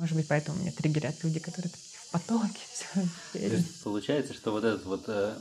[0.00, 3.62] Может быть, поэтому меня триггерят люди, которые в потоке все верят.
[3.84, 5.34] Получается, что вот этот вот э,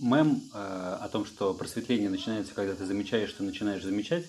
[0.00, 4.24] мем э, о том, что просветление начинается, когда ты замечаешь, что начинаешь замечать,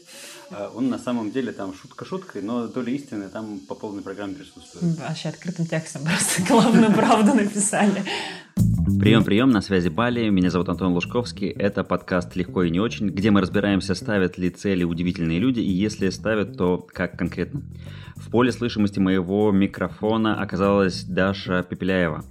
[0.50, 4.36] э, он на самом деле там шутка шуткой, но доля истины там по полной программе
[4.36, 5.00] присутствует.
[5.00, 8.04] Вообще открытым текстом просто главную правду написали.
[8.88, 13.10] Прием, прием, на связи Бали, меня зовут Антон Лужковский, это подкаст «Легко и не очень»,
[13.10, 17.64] где мы разбираемся, ставят ли цели удивительные люди, и если ставят, то как конкретно.
[18.16, 22.24] В поле слышимости моего микрофона оказалась Даша Пепеляева.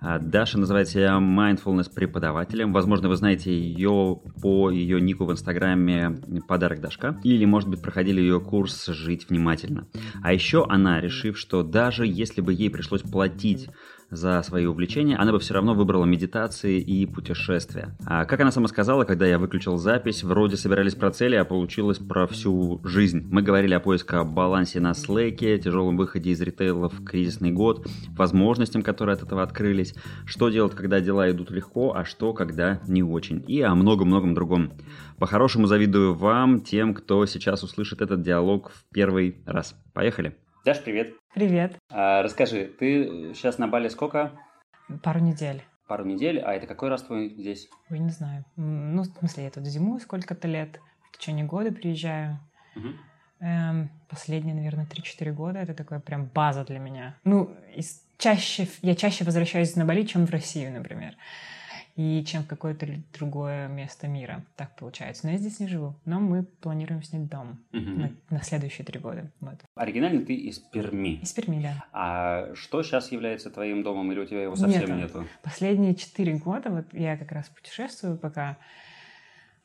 [0.00, 2.72] А, Даша называет себя mindfulness преподавателем.
[2.72, 7.18] Возможно, вы знаете ее по ее нику в инстаграме «Подарок Дашка».
[7.22, 9.86] Или, может быть, проходили ее курс «Жить внимательно».
[10.22, 13.68] А еще она, решив, что даже если бы ей пришлось платить
[14.10, 17.96] за свои увлечения, она бы все равно выбрала медитации и путешествия.
[18.04, 21.98] А как она сама сказала, когда я выключил запись, вроде собирались про цели, а получилось
[21.98, 23.26] про всю жизнь.
[23.30, 28.82] Мы говорили о поиске балансе на слэке, тяжелом выходе из ритейла в кризисный год, возможностям,
[28.82, 33.44] которые от этого открылись, что делать, когда дела идут легко, а что, когда не очень,
[33.46, 34.72] и о многом-многом другом.
[35.18, 39.74] По-хорошему завидую вам, тем, кто сейчас услышит этот диалог в первый раз.
[39.92, 40.36] Поехали!
[40.62, 41.14] Даш, привет.
[41.32, 41.78] Привет.
[41.90, 44.32] А, расскажи, ты сейчас на Бали сколько?
[45.02, 45.62] Пару недель.
[45.88, 46.38] Пару недель?
[46.38, 47.70] А это какой раз твой здесь?
[47.88, 48.44] Ой, не знаю.
[48.56, 50.78] Ну, в смысле, я тут зимую сколько-то лет.
[51.12, 52.38] В течение года приезжаю.
[52.76, 52.88] Угу.
[53.40, 55.60] Эм, последние, наверное, 3-4 года.
[55.60, 57.16] Это такая прям база для меня.
[57.24, 61.16] Ну, из, чаще, я чаще возвращаюсь на Бали, чем в Россию, например
[61.96, 64.44] и чем в какое-то другое место мира.
[64.56, 65.26] Так получается.
[65.26, 65.94] Но я здесь не живу.
[66.04, 67.80] Но мы планируем снять дом угу.
[67.80, 69.30] на, на следующие три года.
[69.40, 69.56] Вот.
[69.74, 71.20] Оригинально ты из Перми.
[71.20, 71.84] Из Перми, да.
[71.92, 75.20] А что сейчас является твоим домом или у тебя его совсем нету?
[75.20, 75.28] нету?
[75.42, 78.56] Последние четыре года вот я как раз путешествую пока.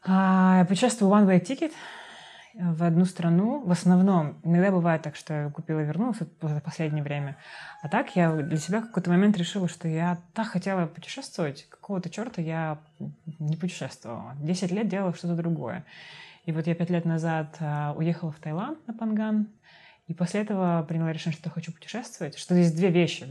[0.04, 1.72] А, я путешествую One Way Ticket
[2.58, 3.64] в одну страну.
[3.66, 7.38] В основном, иногда бывает так, что я купила и вернулась за последнее время.
[7.82, 12.10] А так я для себя в какой-то момент решила, что я так хотела путешествовать, какого-то
[12.10, 12.80] черта я
[13.40, 14.34] не путешествовала.
[14.40, 15.86] Десять лет делала что-то другое.
[16.46, 19.48] И вот я пять лет назад а, уехала в Таиланд на Панган,
[20.08, 23.26] и после этого приняла решение, что хочу путешествовать, что есть две вещи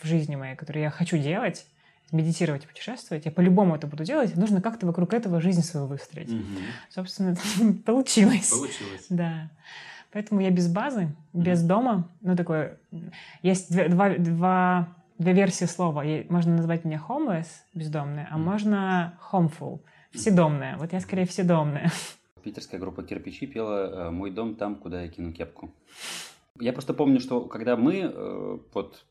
[0.00, 1.66] в жизни моей, которые я хочу делать—
[2.12, 6.32] медитировать и путешествовать, я по-любому это буду делать, нужно как-то вокруг этого жизнь свою выстроить.
[6.32, 6.42] Угу.
[6.88, 7.36] Собственно,
[7.86, 8.50] получилось.
[8.50, 9.06] Получилось.
[9.08, 9.50] Да.
[10.12, 12.78] Поэтому я без базы, без дома, ну такое,
[13.42, 16.04] есть два, два, две версии слова.
[16.28, 19.80] Можно назвать меня homeless, бездомная, а можно homeful,
[20.12, 20.76] вседомная.
[20.78, 21.92] Вот я скорее вседомная.
[22.42, 25.70] Питерская группа «Кирпичи» пела э, «Мой дом там, куда я кину кепку».
[26.58, 29.04] Я просто помню, что когда мы э, вот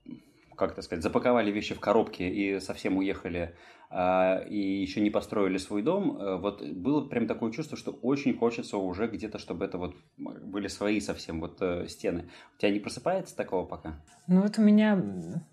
[0.60, 3.56] как это сказать, запаковали вещи в коробки и совсем уехали,
[3.90, 8.38] а, и еще не построили свой дом, э, вот было прям такое чувство, что очень
[8.38, 12.30] хочется уже где-то, чтобы это вот были свои совсем вот э, стены.
[12.56, 14.00] У тебя не просыпается такого пока?
[14.28, 15.04] Ну вот у меня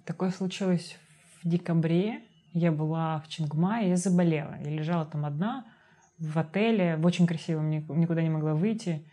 [0.05, 0.99] такое случилось
[1.43, 2.21] в декабре.
[2.53, 4.57] Я была в Чингмае, я заболела.
[4.63, 5.65] Я лежала там одна
[6.19, 9.11] в отеле, в очень красивом, никуда не могла выйти.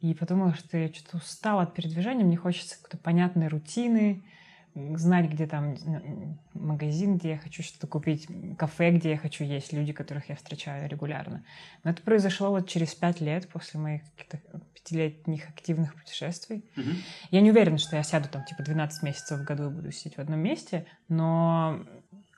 [0.00, 4.24] И подумала, что я что-то устала от передвижения, мне хочется какой-то понятной рутины,
[4.74, 5.76] знать, где там
[6.52, 8.26] магазин, где я хочу что-то купить,
[8.58, 11.44] кафе, где я хочу есть, люди, которых я встречаю регулярно.
[11.84, 14.40] Но это произошло вот через пять лет после моих каких-то
[14.74, 16.64] пятилетних активных путешествий.
[16.76, 16.90] Угу.
[17.30, 20.16] Я не уверена, что я сяду там типа 12 месяцев в году и буду сидеть
[20.16, 21.84] в одном месте, но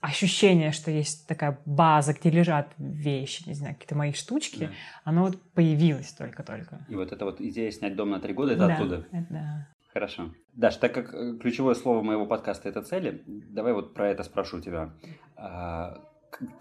[0.00, 4.70] ощущение, что есть такая база, где лежат вещи, не знаю, какие-то мои штучки, да.
[5.04, 6.84] оно вот появилось только-только.
[6.88, 9.06] И вот эта вот идея снять дом на три года, это да, оттуда?
[9.30, 9.68] Да.
[9.96, 10.30] Хорошо.
[10.52, 14.60] Даш, так как э, ключевое слово моего подкаста– это цели, давай вот про это спрошу
[14.60, 14.90] тебя.
[15.38, 16.04] А,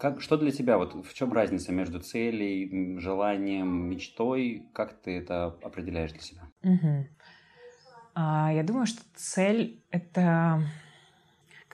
[0.00, 4.66] как, что для тебя, вот в чем разница между целью, желанием, мечтой?
[4.72, 6.40] Как ты это определяешь для себя?
[6.62, 7.06] Угу.
[8.14, 10.62] А, я думаю, что цель– это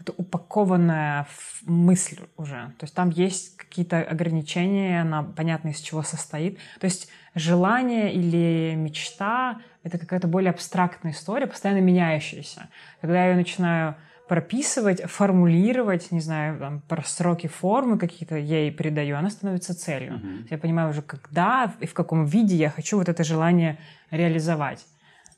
[0.01, 1.29] это упакованная
[1.65, 2.75] мысль уже.
[2.79, 6.59] То есть там есть какие-то ограничения, она понятно из чего состоит.
[6.81, 12.69] То есть желание или мечта— это какая-то более абстрактная история, постоянно меняющаяся.
[13.01, 13.97] Когда я ее начинаю
[14.29, 20.15] прописывать, формулировать, не знаю, там, про сроки формы какие-то я ей придаю, она становится целью.
[20.15, 20.47] Uh-huh.
[20.51, 23.79] Я понимаю уже, когда и в каком виде я хочу вот это желание
[24.11, 24.87] реализовать.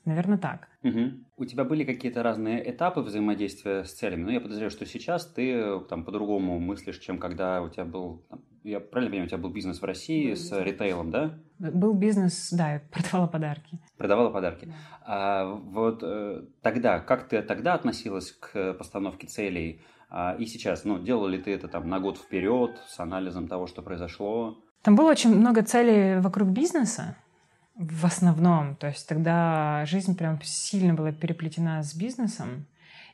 [0.05, 0.67] Наверное, так.
[0.83, 0.99] Угу.
[1.37, 4.23] У тебя были какие-то разные этапы взаимодействия с целями?
[4.23, 8.23] Ну, я подозреваю, что сейчас ты там по-другому мыслишь, чем когда у тебя был...
[8.29, 10.65] Там, я правильно понимаю, у тебя был бизнес в России был с бизнес.
[10.65, 11.39] ритейлом, да?
[11.59, 13.79] Был бизнес, да, я продавала подарки.
[13.97, 14.65] Продавала подарки.
[14.65, 14.73] Да.
[15.05, 19.81] А вот э, тогда, как ты тогда относилась к постановке целей?
[20.09, 23.67] А, и сейчас, ну, делала ли ты это там на год вперед с анализом того,
[23.67, 24.57] что произошло?
[24.81, 27.15] Там было очень много целей вокруг бизнеса
[27.75, 28.75] в основном.
[28.77, 32.65] То есть тогда жизнь прям сильно была переплетена с бизнесом.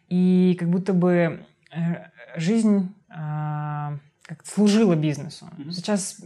[0.07, 3.98] и как будто бы э, жизнь а,
[4.36, 5.50] как служила бизнесу.
[5.57, 5.72] Mm-hmm.
[5.72, 6.22] Сейчас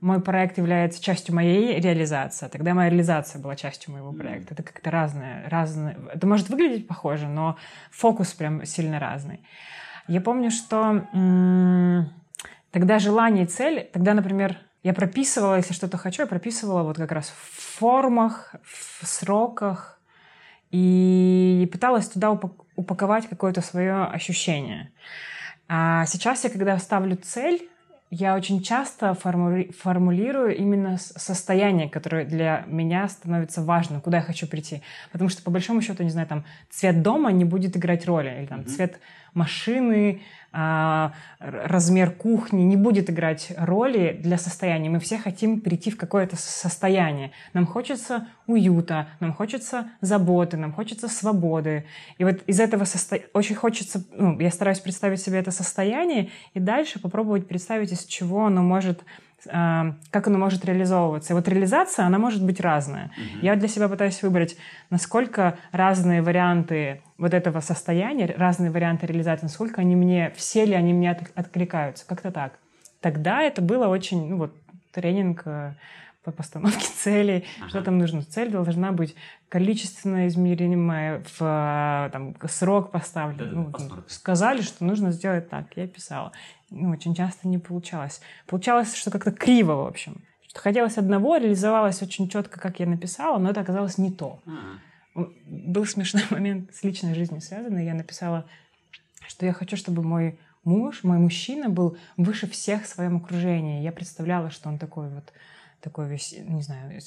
[0.00, 4.54] мой проект является частью моей реализации, а тогда моя реализация была частью моего проекта.
[4.54, 5.98] Это как-то разное, разное.
[6.14, 7.58] Это может выглядеть похоже, но
[7.90, 9.40] фокус прям сильно разный.
[10.06, 12.10] Я помню, что м-
[12.70, 17.12] тогда желание и цель, тогда, например, я прописывала, если что-то хочу, я прописывала вот как
[17.12, 20.00] раз в формах, в сроках,
[20.70, 22.30] и пыталась туда
[22.76, 24.92] упаковать какое-то свое ощущение.
[25.68, 27.68] А сейчас я, когда ставлю цель,
[28.10, 34.46] я очень часто формули- формулирую именно состояние, которое для меня становится важным, куда я хочу
[34.46, 34.82] прийти.
[35.12, 38.46] Потому что, по большому счету, не знаю, там, цвет дома не будет играть роли, или
[38.46, 38.68] там, mm-hmm.
[38.68, 39.00] цвет
[39.38, 40.20] машины,
[40.50, 44.88] а, размер кухни не будет играть роли для состояния.
[44.88, 47.32] Мы все хотим прийти в какое-то состояние.
[47.52, 51.84] Нам хочется уюта, нам хочется заботы, нам хочется свободы.
[52.16, 53.18] И вот из этого состо...
[53.34, 58.46] очень хочется, ну, я стараюсь представить себе это состояние и дальше попробовать представить, из чего
[58.46, 59.04] оно может
[59.48, 61.32] как оно может реализовываться.
[61.32, 63.06] И вот реализация, она может быть разная.
[63.06, 63.38] Mm-hmm.
[63.42, 64.56] Я для себя пытаюсь выбрать,
[64.90, 70.92] насколько разные варианты вот этого состояния, разные варианты реализации, насколько они мне, все ли они
[70.92, 72.06] мне откликаются.
[72.06, 72.58] Как-то так.
[73.00, 74.54] Тогда это было очень, ну вот,
[74.92, 75.74] тренинг э,
[76.24, 77.68] по постановке целей, ага.
[77.68, 78.22] что там нужно.
[78.22, 79.14] Цель должна быть
[79.48, 83.72] количественно измеримая, в э, там, срок поставлен.
[83.72, 86.32] Да, ну, сказали, что нужно сделать так, я писала.
[86.70, 88.20] Ну, очень часто не получалось.
[88.46, 90.22] Получалось, что как-то криво, в общем.
[90.46, 94.40] Что хотелось одного, реализовалось очень четко, как я написала, но это оказалось не то.
[94.46, 95.30] Ага.
[95.46, 97.84] Был смешной момент с личной жизнью связанный.
[97.84, 98.48] Я написала,
[99.26, 103.82] что я хочу, чтобы мой муж, мой мужчина был выше всех в своем окружении.
[103.82, 105.32] Я представляла, что он такой вот
[105.80, 107.00] такой весь, не знаю,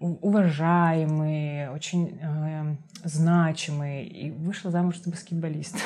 [0.00, 2.74] уважаемый, очень э,
[3.04, 5.78] значимый, и вышла замуж за баскетболиста.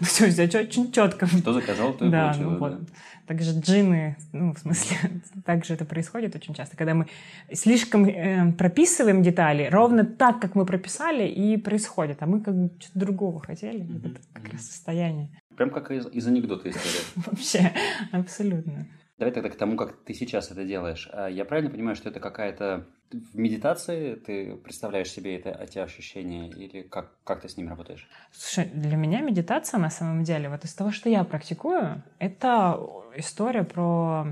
[0.00, 1.26] Ну, все, очень четко.
[1.26, 2.80] Что заказал, то и да, ну, вот.
[3.26, 4.96] Также джины, ну, в смысле,
[5.44, 7.06] также это происходит очень часто, когда мы
[7.52, 12.70] слишком э, прописываем детали, ровно так, как мы прописали, и происходит, а мы как бы
[12.80, 13.86] что-то другого хотели.
[14.04, 15.28] Это как раз состояние.
[15.56, 17.04] Прям как из, из анекдота история.
[17.26, 17.72] Вообще,
[18.10, 18.86] абсолютно.
[19.22, 21.08] Давай тогда к тому, как ты сейчас это делаешь.
[21.12, 26.48] А я правильно понимаю, что это какая-то в медитации ты представляешь себе это, эти ощущения
[26.48, 28.08] или как, как ты с ними работаешь?
[28.32, 32.80] Слушай, для меня медитация на самом деле, вот из того, что я практикую, это
[33.14, 34.26] история про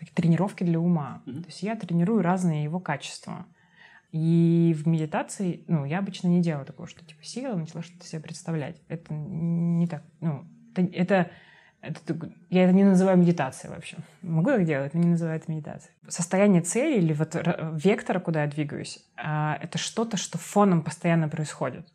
[0.00, 1.22] такие тренировки для ума.
[1.24, 1.40] Mm-hmm.
[1.42, 3.46] То есть я тренирую разные его качества.
[4.10, 8.20] И в медитации, ну, я обычно не делаю такого, что типа села, начала что-то себе
[8.20, 8.82] представлять.
[8.88, 10.44] Это не так, ну,
[10.74, 11.30] это, это
[11.80, 13.98] это, я это не называю медитацией вообще.
[14.22, 15.94] Могу так делать, но не называю это медитацией.
[16.08, 17.36] Состояние цели или вот
[17.74, 21.86] вектора, куда я двигаюсь, а, это что-то, что фоном постоянно происходит.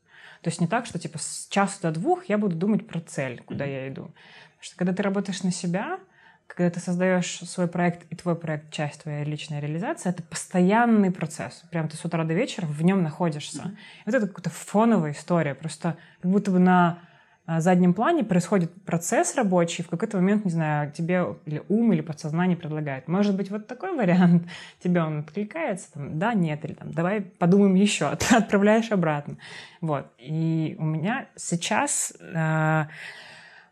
[0.42, 3.42] То есть не так, что типа с часу до двух я буду думать про цель,
[3.46, 4.04] куда я иду.
[4.04, 6.00] Потому что когда ты работаешь на себя,
[6.48, 11.64] когда ты создаешь свой проект, и твой проект часть твоей личной реализации, это постоянный процесс.
[11.72, 13.76] Прям ты с утра до вечера в нем находишься.
[14.06, 15.56] И вот это какая-то фоновая история.
[15.56, 17.00] Просто как будто бы на
[17.46, 22.56] заднем плане происходит процесс рабочий, в какой-то момент, не знаю, тебе или ум, или подсознание
[22.56, 23.10] предлагает.
[23.10, 24.44] Может быть, вот такой вариант,
[24.84, 29.38] тебе он откликается, там, да, нет, или там, давай подумаем еще, ты отправляешь обратно.
[29.82, 30.08] Вот.
[30.18, 32.86] И у меня сейчас, э,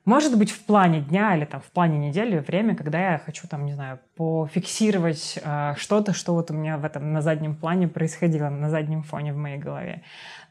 [0.04, 3.66] может быть, в плане дня или там в плане недели время, когда я хочу, там,
[3.66, 8.50] не знаю, пофиксировать э, что-то, что вот у меня в этом на заднем плане происходило,
[8.50, 10.02] на заднем фоне в моей голове.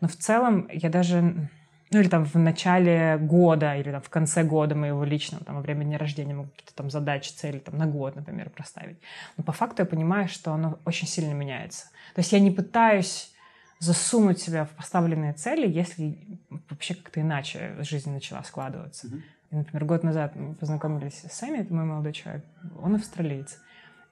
[0.00, 1.50] Но в целом я даже
[1.90, 5.61] ну или там в начале года, или там в конце года моего личного, там во
[5.61, 8.99] время дня рождения могу какие-то там задачи, цели там на год, например, проставить.
[9.37, 11.87] Но по факту я понимаю, что оно очень сильно меняется.
[12.14, 13.32] То есть я не пытаюсь
[13.80, 19.09] засунуть себя в поставленные цели, если вообще как-то иначе жизнь начала складываться.
[19.09, 19.23] Mm-hmm.
[19.50, 22.44] И, например, год назад мы познакомились с Сэмми, это мой молодой человек,
[22.80, 23.59] он австралиец.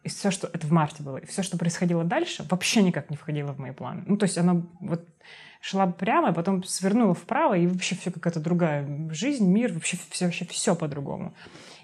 [0.02, 0.48] И все, что...
[0.48, 1.18] Это в марте было.
[1.18, 4.02] И все, что происходило дальше, вообще никак не входило в мои планы.
[4.06, 5.06] Ну, то есть оно вот
[5.60, 10.26] шла прямо, а потом свернула вправо, и вообще все какая-то другая жизнь, мир, вообще все,
[10.26, 11.34] вообще все по-другому.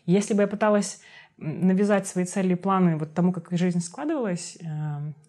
[0.06, 1.00] Если бы я пыталась
[1.36, 4.66] навязать свои цели и планы вот тому, как жизнь складывалась, э,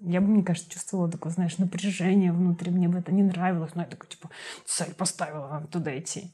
[0.01, 3.81] я бы, мне кажется, чувствовала такое, знаешь, напряжение внутри, мне бы это не нравилось, но
[3.81, 4.29] я такой, типа,
[4.65, 6.31] цель поставила, надо туда идти.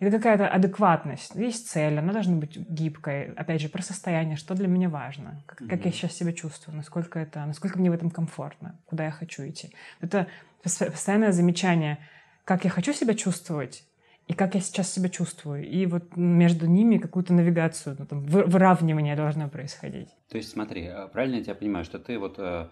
[0.00, 1.36] Это какая-то адекватность.
[1.36, 3.32] Есть цель, она должна быть гибкой.
[3.34, 5.68] Опять же, про состояние, что для меня важно, как, mm-hmm.
[5.68, 9.46] как я сейчас себя чувствую, насколько это, насколько мне в этом комфортно, куда я хочу
[9.46, 9.72] идти.
[10.00, 10.26] Это
[10.62, 11.98] постоянное замечание,
[12.44, 13.84] как я хочу себя чувствовать
[14.28, 15.68] и как я сейчас себя чувствую.
[15.68, 20.08] И вот между ними какую-то навигацию, ну, там, выравнивание должно происходить.
[20.28, 22.68] То есть смотри, а правильно я тебя понимаю, что ты вот э,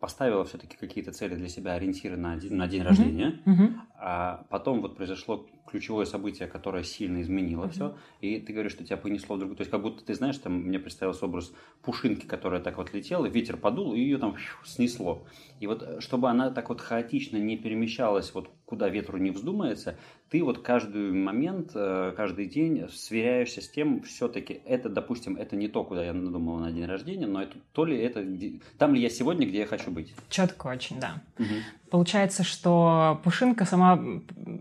[0.00, 3.74] поставила все-таки какие-то цели для себя, ориентиры на, на день рождения, mm-hmm.
[3.98, 7.70] а потом вот произошло ключевое событие, которое сильно изменило mm-hmm.
[7.70, 9.56] все, и ты говоришь, что тебя понесло в другую.
[9.56, 13.26] То есть, как будто ты знаешь, там мне представился образ пушинки, которая так вот летела,
[13.26, 15.26] ветер подул, и ее там фью, снесло.
[15.60, 19.98] И вот, э, чтобы она так вот хаотично не перемещалась, вот куда ветру не вздумается,
[20.30, 25.68] ты вот каждый момент, э, каждый день сверяешься с тем, все-таки это, допустим, это не
[25.68, 28.24] то, куда я надумал на день рождения, но это то ли это,
[28.78, 30.14] там ли я сегодня, где я хочу быть.
[30.28, 31.22] Четко очень, да.
[31.38, 31.46] Угу.
[31.90, 33.98] Получается, что Пушинка сама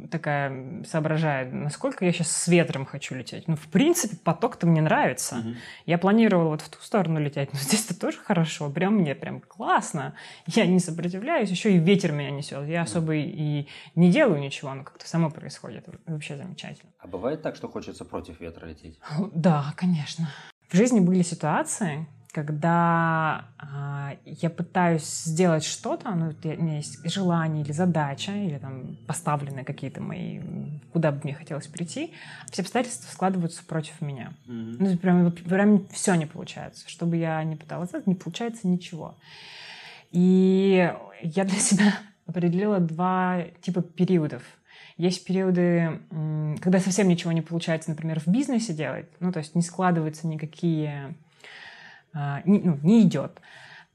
[0.09, 3.49] такая соображает, насколько я сейчас с ветром хочу лететь.
[3.49, 5.39] Ну, в принципе, поток-то мне нравится.
[5.39, 5.49] Угу.
[5.87, 8.69] Я планировала вот в ту сторону лететь, но здесь-то тоже хорошо.
[8.69, 10.13] Прям мне прям классно.
[10.45, 12.65] Я не сопротивляюсь, еще и ветер меня несет.
[12.67, 15.56] Я особо и не делаю ничего, оно как-то само происходит.
[16.05, 16.91] Вообще замечательно.
[16.99, 18.99] А бывает так, что хочется против ветра лететь?
[19.33, 20.29] Да, конечно.
[20.69, 27.63] В жизни были ситуации, когда э, я пытаюсь сделать что-то, ну, у меня есть желание
[27.63, 30.41] или задача, или там поставлены какие-то мои,
[30.93, 32.13] куда бы мне хотелось прийти,
[32.51, 34.33] все обстоятельства складываются против меня.
[34.45, 34.75] Mm-hmm.
[34.79, 36.87] Ну, прям, прям все не получается.
[36.87, 39.15] Что бы я ни пыталась сделать, не получается ничего.
[40.11, 41.93] И я для себя
[42.27, 44.43] определила два типа периодов.
[44.97, 45.99] Есть периоды,
[46.59, 51.15] когда совсем ничего не получается, например, в бизнесе делать, ну, то есть не складываются никакие
[52.13, 53.39] а, ну, не идет,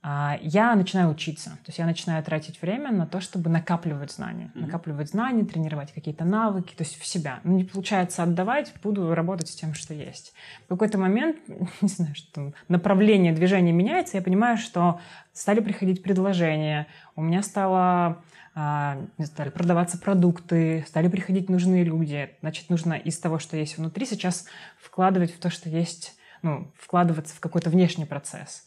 [0.05, 1.51] я начинаю учиться.
[1.51, 4.51] То есть я начинаю тратить время на то, чтобы накапливать знания.
[4.55, 4.61] Mm-hmm.
[4.63, 7.39] Накапливать знания, тренировать какие-то навыки, то есть в себя.
[7.45, 10.35] Ну, не получается отдавать, буду работать с тем, что есть.
[10.67, 11.37] В какой-то момент,
[11.81, 15.01] не знаю, что направление движения меняется, я понимаю, что
[15.33, 18.23] стали приходить предложения, у меня стало
[18.55, 22.31] а, стали продаваться продукты, стали приходить нужные люди.
[22.41, 24.47] Значит, нужно из того, что есть внутри, сейчас
[24.79, 28.65] вкладывать в то, что есть ну, вкладываться в какой-то внешний процесс.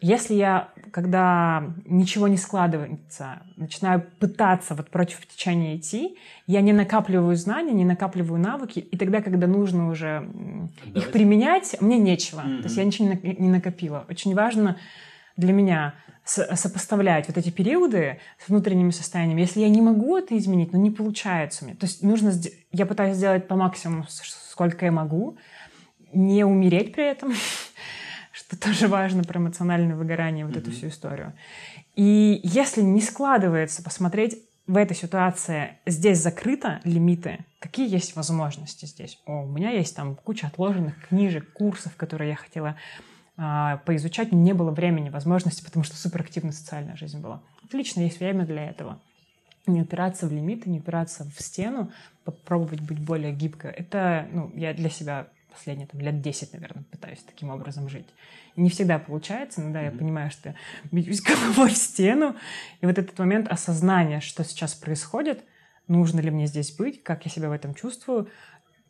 [0.00, 6.16] Если я, когда ничего не складывается, начинаю пытаться вот против течения идти,
[6.46, 10.26] я не накапливаю знания, не накапливаю навыки, и тогда, когда нужно уже
[10.84, 10.98] Давайте.
[10.98, 12.40] их применять, мне нечего.
[12.40, 12.58] Mm-hmm.
[12.58, 14.06] То есть я ничего не накопила.
[14.08, 14.76] Очень важно
[15.36, 19.40] для меня сопоставлять вот эти периоды с внутренними состояниями.
[19.40, 21.74] Если я не могу это изменить, но не получается мне.
[21.74, 22.32] То есть нужно...
[22.72, 25.38] Я пытаюсь сделать по максимуму, сколько я могу,
[26.12, 27.32] не умереть при этом,
[28.50, 30.58] что тоже важно про эмоциональное выгорание, вот mm-hmm.
[30.58, 31.32] эту всю историю.
[31.94, 39.20] И если не складывается посмотреть в этой ситуации, здесь закрыто лимиты, какие есть возможности здесь?
[39.24, 42.76] О, у меня есть там куча отложенных книжек, курсов, которые я хотела
[43.36, 47.42] э, поизучать, не было времени, возможности, потому что суперактивная социальная жизнь была.
[47.64, 49.00] Отлично, есть время для этого.
[49.66, 51.92] Не упираться в лимиты, не упираться в стену,
[52.24, 53.68] попробовать быть более гибко.
[53.68, 58.06] Это, ну, я для себя последние там, лет 10, наверное, пытаюсь таким образом жить.
[58.56, 59.92] И не всегда получается, но да, mm-hmm.
[59.92, 60.54] я понимаю, что я
[60.92, 62.36] бьюсь головой в стену.
[62.80, 65.44] И вот этот момент осознания, что сейчас происходит,
[65.88, 68.28] нужно ли мне здесь быть, как я себя в этом чувствую,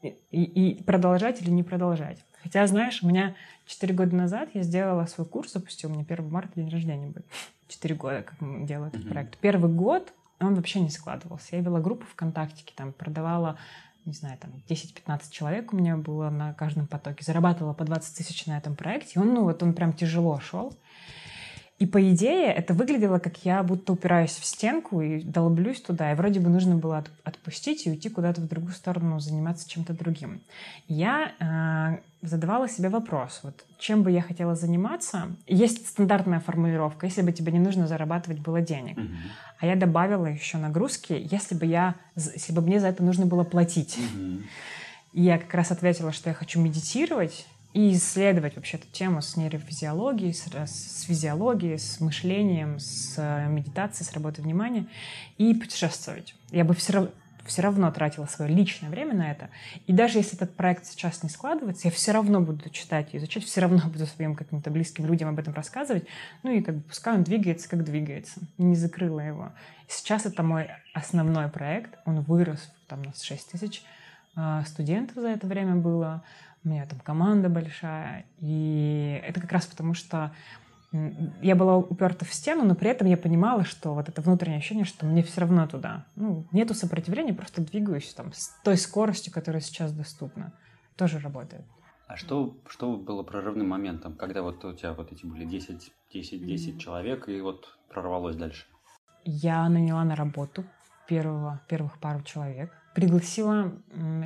[0.02, 0.10] и,
[0.42, 2.24] и продолжать или не продолжать.
[2.42, 3.34] Хотя, знаешь, у меня
[3.66, 7.26] 4 года назад я сделала свой курс, запустила, у меня 1 марта день рождения будет.
[7.68, 9.08] 4 года, как мы делаем этот mm-hmm.
[9.10, 9.38] проект.
[9.38, 11.56] Первый год он вообще не складывался.
[11.56, 13.58] Я вела группу ВКонтакте, там продавала
[14.04, 18.46] не знаю, там 10-15 человек у меня было на каждом потоке, зарабатывала по 20 тысяч
[18.46, 20.74] на этом проекте, и он, ну, вот он прям тяжело шел.
[21.80, 26.12] И по идее это выглядело, как я будто упираюсь в стенку и долблюсь туда.
[26.12, 30.42] И вроде бы нужно было отпустить и уйти куда-то в другую сторону, заниматься чем-то другим.
[30.88, 35.28] Я э, задавала себе вопрос, вот чем бы я хотела заниматься.
[35.46, 38.98] Есть стандартная формулировка, если бы тебе не нужно зарабатывать было денег.
[38.98, 39.16] Mm-hmm.
[39.58, 43.44] А я добавила еще нагрузки, если бы я, если бы мне за это нужно было
[43.44, 43.98] платить.
[43.98, 44.42] Mm-hmm.
[45.12, 49.36] И я как раз ответила, что я хочу медитировать и исследовать вообще эту тему с
[49.36, 54.86] нейрофизиологией, с, с физиологией, с мышлением, с э, медитацией, с работой внимания
[55.38, 56.34] и путешествовать.
[56.50, 57.10] Я бы все равно,
[57.44, 59.50] все равно тратила свое личное время на это.
[59.86, 63.44] И даже если этот проект сейчас не складывается, я все равно буду читать и изучать,
[63.44, 66.04] все равно буду своим каким-то близким людям об этом рассказывать.
[66.42, 68.40] Ну и как бы пускай он двигается, как двигается.
[68.58, 69.52] Не закрыла его.
[69.88, 71.98] Сейчас это мой основной проект.
[72.04, 73.82] Он вырос, там у нас 6 тысяч
[74.36, 76.22] э, студентов за это время было
[76.64, 78.24] у меня там команда большая.
[78.38, 80.32] И это как раз потому, что
[80.92, 84.84] я была уперта в стену, но при этом я понимала, что вот это внутреннее ощущение,
[84.84, 86.06] что мне все равно туда.
[86.16, 90.52] Ну, нету сопротивления, просто двигаюсь там с той скоростью, которая сейчас доступна.
[90.96, 91.64] Тоже работает.
[92.08, 96.46] А что, что было прорывным моментом, когда вот у тебя вот эти были 10, 10,
[96.46, 96.78] 10 mm-hmm.
[96.78, 98.66] человек, и вот прорвалось дальше?
[99.24, 100.64] Я наняла на работу
[101.06, 103.72] первого, первых пару человек пригласила,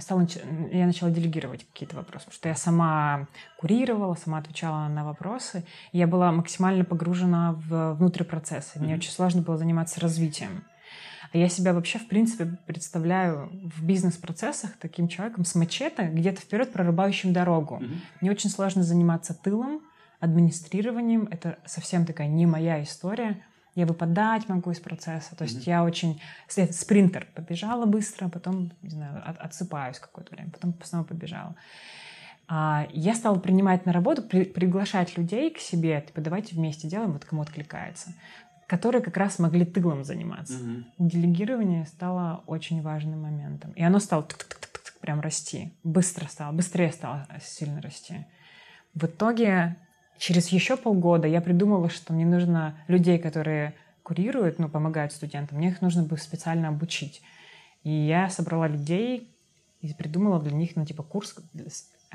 [0.00, 0.26] стала,
[0.72, 3.26] я начала делегировать какие-то вопросы, потому что я сама
[3.58, 8.78] курировала, сама отвечала на вопросы, и я была максимально погружена в внутрь процесса.
[8.80, 8.96] Мне mm-hmm.
[8.96, 10.64] очень сложно было заниматься развитием.
[11.32, 16.72] А я себя вообще, в принципе, представляю в бизнес-процессах таким человеком с мачете, где-то вперед
[16.72, 17.80] прорубающим дорогу.
[17.80, 17.98] Mm-hmm.
[18.20, 19.80] Мне очень сложно заниматься тылом,
[20.20, 21.28] администрированием.
[21.30, 23.44] Это совсем такая не моя история.
[23.74, 25.34] Я выпадать могу из процесса.
[25.36, 25.70] То есть mm-hmm.
[25.70, 26.20] я очень...
[26.48, 27.26] Спринтер.
[27.34, 31.56] Побежала быстро, потом, не знаю, от, отсыпаюсь какое-то время, потом снова побежала.
[32.46, 37.12] А, я стала принимать на работу, при, приглашать людей к себе, типа, давайте вместе делаем,
[37.12, 38.12] вот кому откликается,
[38.66, 40.54] которые как раз могли тылом заниматься.
[40.54, 40.84] Mm-hmm.
[40.98, 43.72] Делегирование стало очень важным моментом.
[43.72, 44.28] И оно стало
[45.00, 45.74] прям расти.
[45.82, 48.26] Быстро стало, быстрее стало сильно расти.
[48.94, 49.76] В итоге
[50.18, 55.68] через еще полгода я придумала, что мне нужно людей, которые курируют, ну, помогают студентам, мне
[55.68, 57.22] их нужно бы специально обучить.
[57.82, 59.34] И я собрала людей
[59.80, 61.36] и придумала для них, ну, типа, курс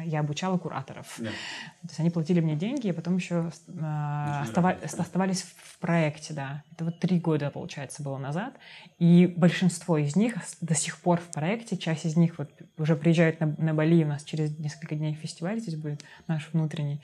[0.04, 1.16] я обучала кураторов.
[1.18, 1.30] Да.
[1.30, 6.64] То есть они платили мне деньги, и потом еще э, остава- оставались в проекте, да.
[6.72, 8.54] Это вот три года, получается, было назад.
[8.98, 11.78] И большинство из них до сих пор в проекте.
[11.78, 15.60] Часть из них вот уже приезжают на, на Бали, у нас через несколько дней фестиваль
[15.60, 17.02] здесь будет наш внутренний.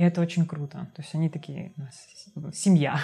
[0.00, 0.90] И это очень круто.
[0.96, 3.00] То есть они такие, у нас семья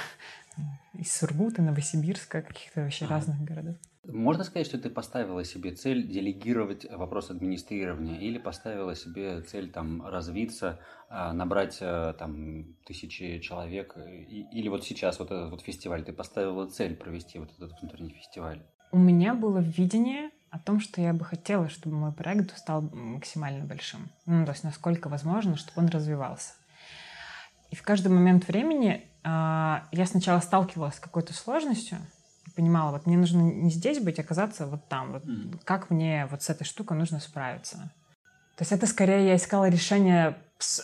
[0.94, 3.16] из Сургута, Новосибирска, каких-то вообще ага.
[3.16, 3.76] разных городов.
[4.04, 10.06] Можно сказать, что ты поставила себе цель делегировать вопрос администрирования или поставила себе цель там
[10.06, 16.14] развиться, а, набрать э, там тысячи человек или вот сейчас вот этот вот фестиваль, ты
[16.14, 18.62] поставила цель провести вот этот внутренний фестиваль?
[18.90, 23.66] У меня было видение о том, что я бы хотела, чтобы мой проект стал максимально
[23.66, 24.08] большим.
[24.24, 26.54] Ну, то есть насколько возможно, чтобы он развивался.
[27.70, 31.98] И в каждый момент времени э, я сначала сталкивалась с какой-то сложностью,
[32.54, 35.12] понимала, вот мне нужно не здесь быть, а оказаться вот там.
[35.12, 35.60] Вот mm.
[35.64, 37.92] Как мне вот с этой штукой нужно справиться?
[38.56, 40.38] То есть это скорее я искала решение,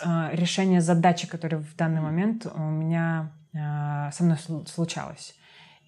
[0.05, 5.35] а, решение задачи, которая в данный момент у меня со мной случалось.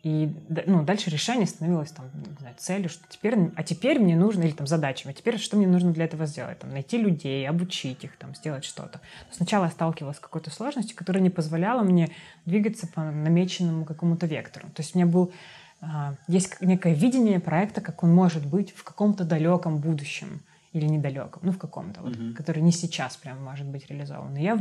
[0.05, 0.31] И
[0.67, 4.53] ну, дальше решение становилось там, не знаю, целью, что теперь, а теперь мне нужно, или
[4.53, 6.59] там задачами, а теперь что мне нужно для этого сделать?
[6.59, 9.01] Там, найти людей, обучить их, там, сделать что-то.
[9.31, 12.11] Сначала я сталкивалась с какой-то сложностью, которая не позволяла мне
[12.45, 14.69] двигаться по намеченному какому-то вектору.
[14.75, 15.33] То есть у меня был
[15.81, 20.43] а, есть некое видение проекта, как он может быть в каком-то далеком будущем
[20.75, 22.35] или недалеком, ну в каком-то, вот, mm-hmm.
[22.35, 24.37] который не сейчас прям может быть реализован.
[24.37, 24.61] И я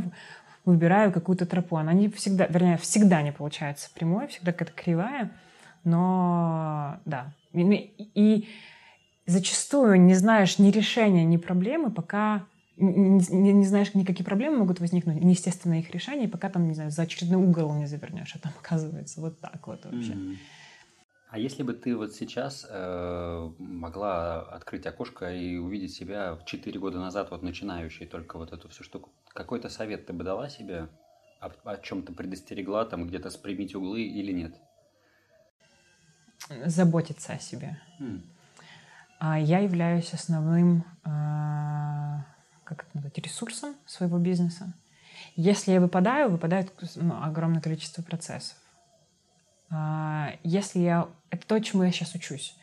[0.64, 1.76] выбираю какую-то тропу.
[1.76, 5.32] Она не всегда, вернее, всегда не получается прямой, всегда какая-то кривая,
[5.84, 7.32] но да.
[7.52, 8.48] И, и
[9.26, 12.46] зачастую не знаешь ни решения, ни проблемы, пока
[12.76, 17.02] не, не, знаешь, никакие проблемы могут возникнуть, неестественно их решение, пока там, не знаю, за
[17.02, 20.12] очередной угол не завернешь, а там оказывается вот так вот вообще.
[20.12, 20.36] Mm-hmm.
[21.28, 26.78] А если бы ты вот сейчас э, могла открыть окошко и увидеть себя в 4
[26.78, 30.88] года назад, вот начинающей только вот эту всю штуку, какой-то совет ты бы дала себе?
[31.40, 34.54] О, о чем-то предостерегла, там где-то спрямить углы или нет?
[36.64, 37.78] Заботиться о себе.
[38.00, 38.22] Mm.
[39.42, 41.94] Я являюсь основным э,
[42.64, 44.72] как это назвать, ресурсом своего бизнеса.
[45.36, 48.56] Если я выпадаю, выпадает ну, огромное количество процессов.
[49.70, 51.08] А, если я...
[51.30, 52.56] Это то, чему я сейчас учусь.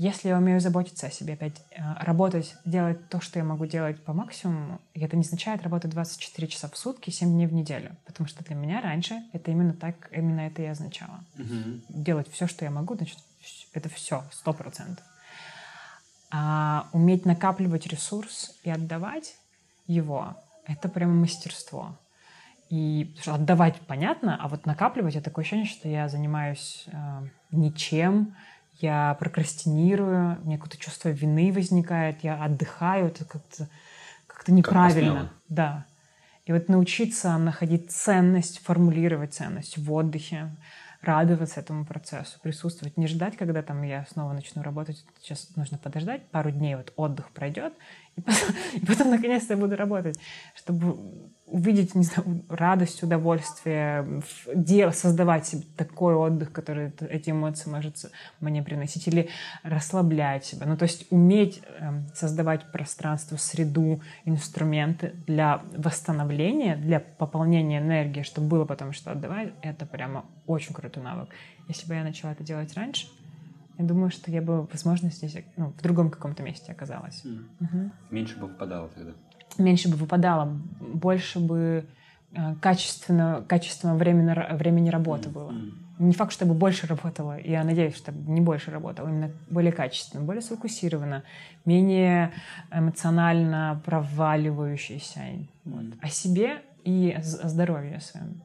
[0.00, 4.02] Если я умею заботиться о себе, опять э, работать, делать то, что я могу делать
[4.02, 7.94] по максимуму, и это не означает работать 24 часа в сутки, 7 дней в неделю.
[8.06, 11.22] Потому что для меня раньше это именно так, именно это и означало.
[11.38, 11.82] Угу.
[11.90, 13.18] Делать все, что я могу, значит,
[13.74, 15.04] это все, сто процентов.
[16.30, 19.36] А уметь накапливать ресурс и отдавать
[19.86, 20.34] его,
[20.64, 21.94] это прямо мастерство.
[22.70, 28.34] И отдавать понятно, а вот накапливать, это такое ощущение, что я занимаюсь э, ничем,
[28.82, 33.68] я прокрастинирую, у меня какое-то чувство вины возникает, я отдыхаю, это как-то
[34.26, 35.20] как неправильно.
[35.20, 35.86] Как да.
[36.46, 40.50] И вот научиться находить ценность, формулировать ценность в отдыхе,
[41.02, 45.04] радоваться этому процессу, присутствовать, не ждать, когда там я снова начну работать.
[45.20, 47.72] Сейчас нужно подождать, пару дней вот отдых пройдет,
[48.16, 50.18] и потом, и потом наконец-то я буду работать,
[50.54, 54.22] чтобы увидеть, не знаю, радость, удовольствие,
[54.54, 57.96] дело, создавать себе такой отдых, который эти эмоции может
[58.40, 59.28] мне приносить, или
[59.62, 60.66] расслаблять себя.
[60.66, 68.48] Ну, то есть уметь э, создавать пространство, среду, инструменты для восстановления, для пополнения энергии, чтобы
[68.48, 71.30] было потом что отдавать, это прямо очень крутой навык.
[71.68, 73.08] Если бы я начала это делать раньше,
[73.78, 77.24] я думаю, что я бы, возможно, здесь ну, в другом каком-то месте оказалась.
[77.24, 77.44] Mm.
[77.60, 77.90] Угу.
[78.10, 79.12] Меньше бы выпадало тогда
[79.60, 81.86] меньше бы выпадало, больше бы
[82.32, 85.54] э, качественно, качественного времени, времени работы было.
[85.98, 90.40] Не факт, чтобы больше работала, я надеюсь, чтобы не больше работала, именно более качественно, более
[90.40, 91.24] сфокусированно,
[91.66, 92.32] менее
[92.70, 95.20] эмоционально проваливающейся.
[95.64, 95.84] Вот.
[96.00, 98.42] О себе и о здоровье своем.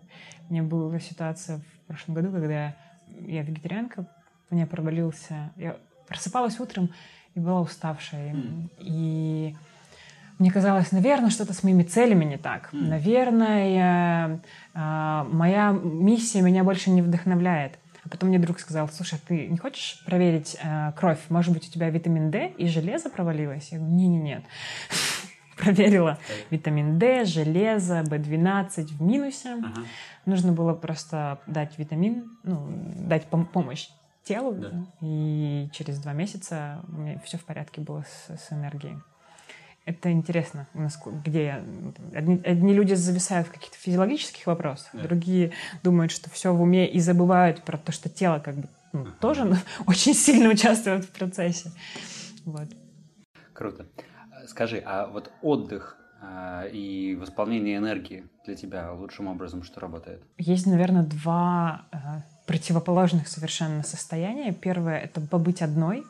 [0.50, 2.76] У меня была ситуация в прошлом году, когда
[3.26, 4.06] я вегетарианка
[4.50, 5.52] у меня провалился.
[5.56, 6.90] Я просыпалась утром
[7.34, 8.36] и была уставшая.
[8.80, 9.56] И
[10.38, 12.70] мне казалось, наверное, что-то с моими целями не так.
[12.74, 12.88] Mm.
[12.90, 14.40] Наверное,
[14.74, 17.80] э, моя миссия меня больше не вдохновляет.
[18.04, 21.20] А потом мне друг сказал, слушай, а ты не хочешь проверить э, кровь?
[21.30, 23.70] Может быть, у тебя витамин D и железо провалилось?
[23.72, 24.44] Я говорю, не-не-нет.
[25.58, 26.20] Проверила
[26.52, 29.54] витамин D, железо, B12 в минусе.
[29.54, 29.82] Ага.
[30.26, 32.68] Нужно было просто дать витамин, ну,
[33.08, 33.88] дать пом- помощь
[34.24, 34.54] телу.
[34.54, 34.86] Да.
[35.02, 38.98] И через два месяца у меня все в порядке было с, с энергией.
[39.86, 40.68] Это интересно,
[41.24, 41.64] где
[42.16, 45.04] одни, одни люди зависают в каких-то физиологических вопросах, да.
[45.04, 45.52] другие
[45.84, 49.14] думают, что все в уме и забывают про то, что тело как бы ну, uh-huh.
[49.22, 51.72] тоже очень сильно участвует в процессе.
[52.46, 52.68] Вот.
[53.54, 53.86] Круто.
[54.48, 60.24] Скажи, а вот отдых э, и восполнение энергии для тебя лучшим образом что работает?
[60.40, 61.98] Есть, наверное, два э,
[62.48, 64.52] противоположных совершенно состояния.
[64.52, 66.04] Первое— это побыть одной,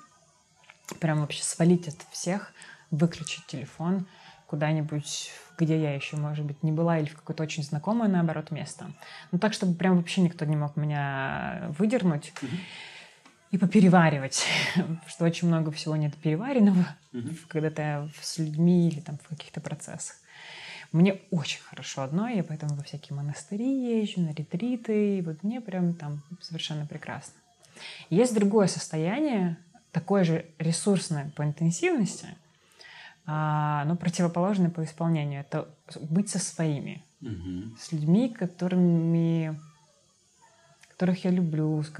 [1.01, 2.53] прям вообще свалить от всех—
[2.95, 4.07] выключить телефон
[4.47, 8.91] куда-нибудь, где я еще, может быть, не была, или в какое-то очень знакомое, наоборот, место.
[9.31, 12.31] Ну, так, чтобы прям вообще никто не мог меня выдернуть.
[12.41, 12.59] Mm-hmm.
[13.51, 14.45] И попереваривать,
[15.07, 17.37] что очень много всего нет переваренного, mm-hmm.
[17.47, 20.17] когда ты с людьми или там в каких-то процессах.
[20.91, 25.59] Мне очень хорошо одной, я поэтому во всякие монастыри езжу, на ретриты, и вот мне
[25.59, 27.33] прям там совершенно прекрасно.
[28.09, 29.57] Есть другое состояние,
[29.91, 32.27] такое же ресурсное по интенсивности–
[33.27, 35.41] но противоположное по исполнению.
[35.41, 35.67] Это
[35.99, 37.75] быть со своими, угу.
[37.79, 39.59] с людьми, которыми
[40.95, 41.93] которых я люблю, в,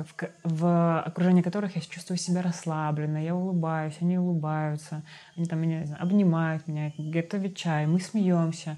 [0.43, 5.03] в окружении которых я чувствую себя расслабленно, я улыбаюсь, они улыбаются,
[5.35, 8.77] они там меня знаю, обнимают меня, готовят чай, мы смеемся.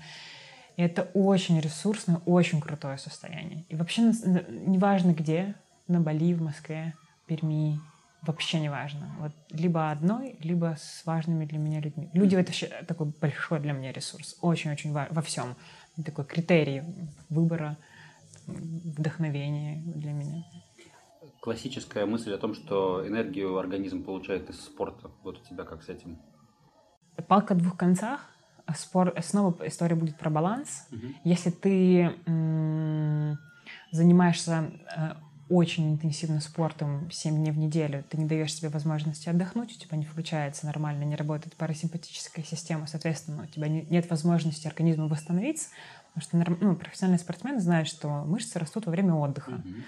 [0.75, 3.65] И это очень ресурсное, очень крутое состояние.
[3.69, 5.53] И вообще неважно где,
[5.87, 6.95] на Бали, в Москве,
[7.27, 7.79] Перми,
[8.27, 9.15] вообще не важно.
[9.19, 12.09] Вот либо одной, либо с важными для меня людьми.
[12.13, 14.37] Люди— это вообще такой большой для меня ресурс.
[14.41, 15.55] Очень-очень во, во всем.
[16.05, 16.83] Такой критерий
[17.29, 17.77] выбора,
[18.45, 20.43] вдохновения для меня.
[21.41, 25.09] Классическая мысль о том, что энергию организм получает из спорта.
[25.23, 26.17] Вот у тебя как с этим?
[27.27, 28.29] Палка о двух концах.
[28.75, 29.13] Спор...
[29.21, 30.87] Снова история будет про баланс.
[30.91, 31.07] Угу.
[31.23, 33.37] Если ты м-
[33.91, 35.13] занимаешься э,
[35.49, 39.97] очень интенсивно спортом 7 дней в неделю, ты не даешь себе возможности отдохнуть, у тебя
[39.97, 45.69] не включается нормально, не работает парасимпатическая система, соответственно, у тебя нет возможности организму восстановиться,
[46.13, 49.51] потому что ну, профессиональные спортсмены знают, что мышцы растут во время отдыха.
[49.51, 49.83] Mm-hmm.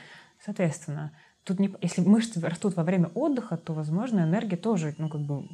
[0.46, 1.12] Соответственно,
[1.44, 5.48] тут не, если мышцы растут во время отдыха, то, возможно, энергия тоже, ну, как бы,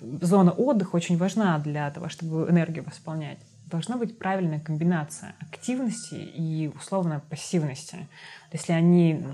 [0.00, 3.38] зона отдыха очень важна для того, чтобы энергию восполнять
[3.70, 8.08] должна быть правильная комбинация активности и условно пассивности.
[8.52, 9.24] Если они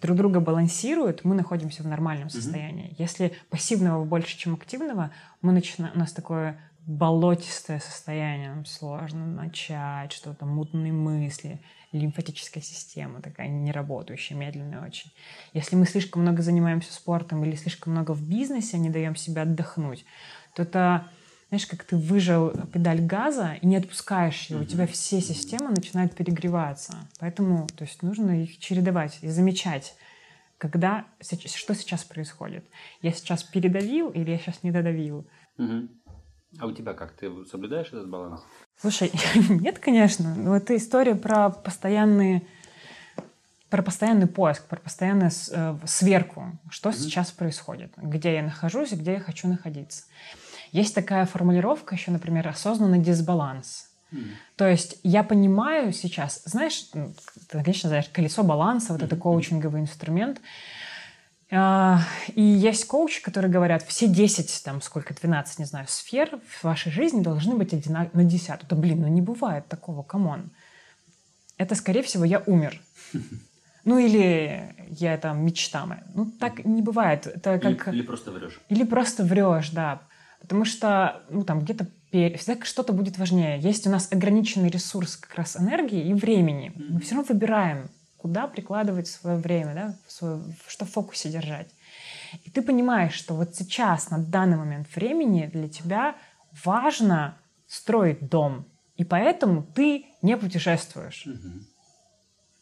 [0.00, 2.90] друг друга балансируют, мы находимся в нормальном состоянии.
[2.90, 2.96] Mm-hmm.
[2.98, 10.12] Если пассивного больше, чем активного, мы начинаем, у нас такое болотистое состояние, нам сложно начать,
[10.12, 11.60] что-то мутные мысли,
[11.92, 15.10] лимфатическая система такая неработающая, медленная очень.
[15.52, 20.04] Если мы слишком много занимаемся спортом или слишком много в бизнесе, не даем себе отдохнуть,
[20.54, 21.08] то это
[21.48, 26.14] знаешь, как ты выжил педаль газа и не отпускаешь ее, у тебя все системы начинают
[26.14, 26.96] перегреваться.
[27.20, 29.94] Поэтому то есть, нужно их чередовать и замечать,
[30.58, 32.64] когда, что сейчас происходит.
[33.00, 35.26] Я сейчас передавил или я сейчас не додавил.
[35.58, 35.88] Угу.
[36.58, 37.12] А у тебя как?
[37.12, 38.40] Ты соблюдаешь этот баланс?
[38.80, 39.12] Слушай,
[39.48, 40.34] нет, конечно.
[40.34, 42.42] Но это история про постоянные
[43.68, 46.98] про постоянный поиск, про постоянную э, сверку, что mm-hmm.
[46.98, 50.04] сейчас происходит, где я нахожусь и где я хочу находиться.
[50.72, 53.90] Есть такая формулировка еще, например, осознанный дисбаланс.
[54.12, 54.24] Mm.
[54.56, 57.12] То есть я понимаю сейчас, знаешь, ты,
[57.50, 59.06] конечно, знаешь, колесо баланса, вот mm-hmm.
[59.06, 60.40] это коучинговый инструмент.
[61.48, 62.00] А,
[62.34, 66.90] и есть коучи, которые говорят, все 10, там сколько, 12, не знаю, сфер в вашей
[66.90, 68.48] жизни должны быть одинаковы на 10.
[68.64, 70.50] Это, блин, ну не бывает такого, come on.
[71.56, 72.80] Это, скорее всего, я умер.
[73.86, 76.02] Ну или я там мечта моя.
[76.12, 77.28] Ну так не бывает.
[77.28, 77.86] Это как...
[77.86, 78.60] Или, или просто врешь.
[78.68, 80.02] Или просто врешь, да.
[80.40, 83.58] Потому что, ну, там, где-то всегда что-то будет важнее.
[83.58, 86.72] Есть у нас ограниченный ресурс как раз энергии и времени.
[86.76, 91.68] Мы все равно выбираем, куда прикладывать свое время, да, свое, что в фокусе держать.
[92.44, 96.16] И ты понимаешь, что вот сейчас, на данный момент времени для тебя
[96.64, 98.66] важно строить дом.
[98.96, 101.26] И поэтому ты не путешествуешь.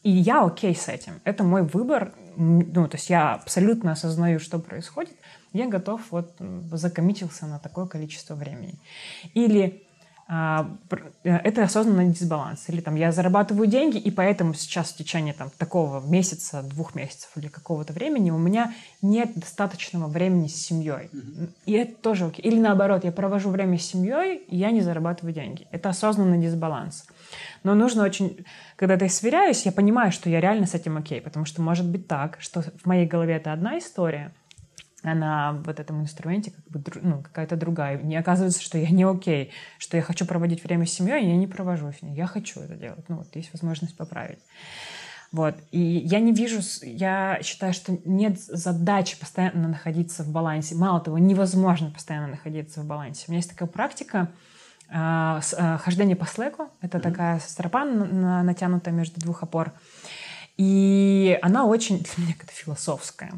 [0.02, 1.20] И я окей с этим.
[1.24, 2.14] Это мой выбор.
[2.36, 5.16] Ну, то есть я абсолютно осознаю, что происходит
[5.54, 6.34] я готов вот
[6.72, 8.74] закоммитился на такое количество времени.
[9.32, 9.84] Или
[10.26, 10.70] а,
[11.22, 12.68] э, это осознанный дисбаланс.
[12.68, 17.30] Или там я зарабатываю деньги, и поэтому сейчас в течение там, такого месяца, двух месяцев
[17.36, 21.10] или какого-то времени у меня нет достаточного времени с семьей.
[21.12, 21.50] Mm-hmm.
[21.66, 22.42] И это тоже окей.
[22.42, 25.66] Или наоборот, я провожу время с семьей, и я не зарабатываю деньги.
[25.70, 27.06] Это осознанный дисбаланс.
[27.62, 28.44] Но нужно очень...
[28.76, 31.20] Когда я сверяюсь, я понимаю, что я реально с этим окей.
[31.20, 34.32] Потому что может быть так, что в моей голове это одна история—
[35.12, 37.98] на вот этом инструменте как бы ну, какая-то другая.
[37.98, 41.46] Не оказывается, что я не окей, что я хочу проводить время с семьей, я не
[41.46, 42.14] провожу с ней.
[42.14, 43.06] Я хочу это делать.
[43.08, 44.38] Ну вот есть возможность поправить.
[45.34, 45.56] Вот.
[45.72, 50.76] И я не вижу, я считаю, что нет задачи постоянно находиться в балансе.
[50.76, 53.24] Мало того, невозможно постоянно находиться в балансе.
[53.26, 54.30] У меня есть такая практика
[54.88, 56.70] э, с, э, хождение по слэку.
[56.80, 57.02] Это mm-hmm.
[57.02, 59.72] такая стропа на, натянутая между двух опор.
[60.56, 63.32] И она очень для меня как-то философская.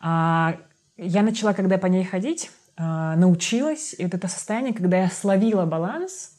[0.00, 0.56] А,
[1.02, 5.66] я начала, когда по ней ходить, а, научилась, и вот это состояние, когда я словила
[5.66, 6.30] баланс,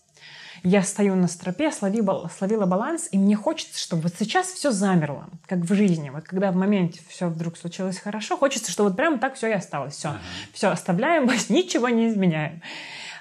[0.63, 5.25] я стою на стропе, словила, словила баланс, и мне хочется, чтобы вот сейчас все замерло,
[5.45, 6.09] как в жизни.
[6.09, 9.51] Вот когда в моменте все вдруг случилось хорошо, хочется, чтобы вот прямо так все и
[9.51, 9.95] осталось.
[9.95, 10.19] Все, ага.
[10.53, 12.61] все оставляем, ничего не изменяем.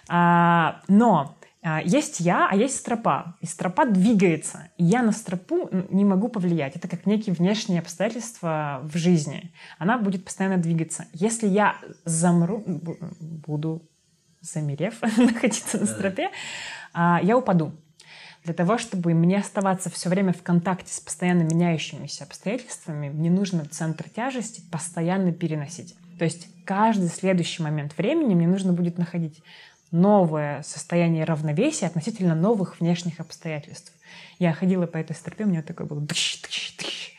[0.09, 1.37] А, но
[1.85, 3.37] есть я, а есть стропа.
[3.41, 4.71] И стропа двигается.
[4.79, 6.75] И я на стропу не могу повлиять.
[6.75, 9.53] Это как некие внешние обстоятельства в жизни.
[9.79, 11.07] Она будет постоянно двигаться.
[11.13, 13.89] Если я замру, буду
[14.41, 16.31] замерев, находиться на стропе,
[16.93, 17.73] а, я упаду.
[18.45, 23.65] Для того, чтобы мне оставаться все время в контакте с постоянно меняющимися обстоятельствами, мне нужно
[23.67, 25.95] центр тяжести постоянно переносить.
[26.19, 29.43] То есть каждый следующий момент времени мне нужно будет находить
[29.93, 33.93] новое состояние равновесия относительно новых внешних обстоятельств.
[34.39, 35.63] Я ходила по этой стропе, у меня
[36.43, 37.17] дыщ, дыщ.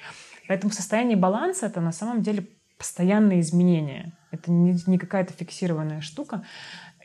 [0.47, 4.11] Поэтому состояние баланса— это на самом деле постоянные изменения.
[4.31, 6.43] Это не какая-то фиксированная штука.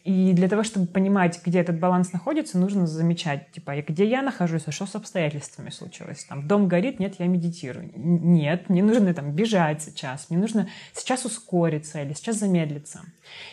[0.04, 4.62] И для того, чтобы понимать, где этот баланс находится, нужно замечать, типа, где я нахожусь,
[4.66, 6.24] а что с обстоятельствами случилось.
[6.24, 7.90] Там, дом горит, нет, я медитирую.
[7.94, 13.00] Нет, мне нужно там бежать сейчас, мне нужно сейчас ускориться или сейчас замедлиться.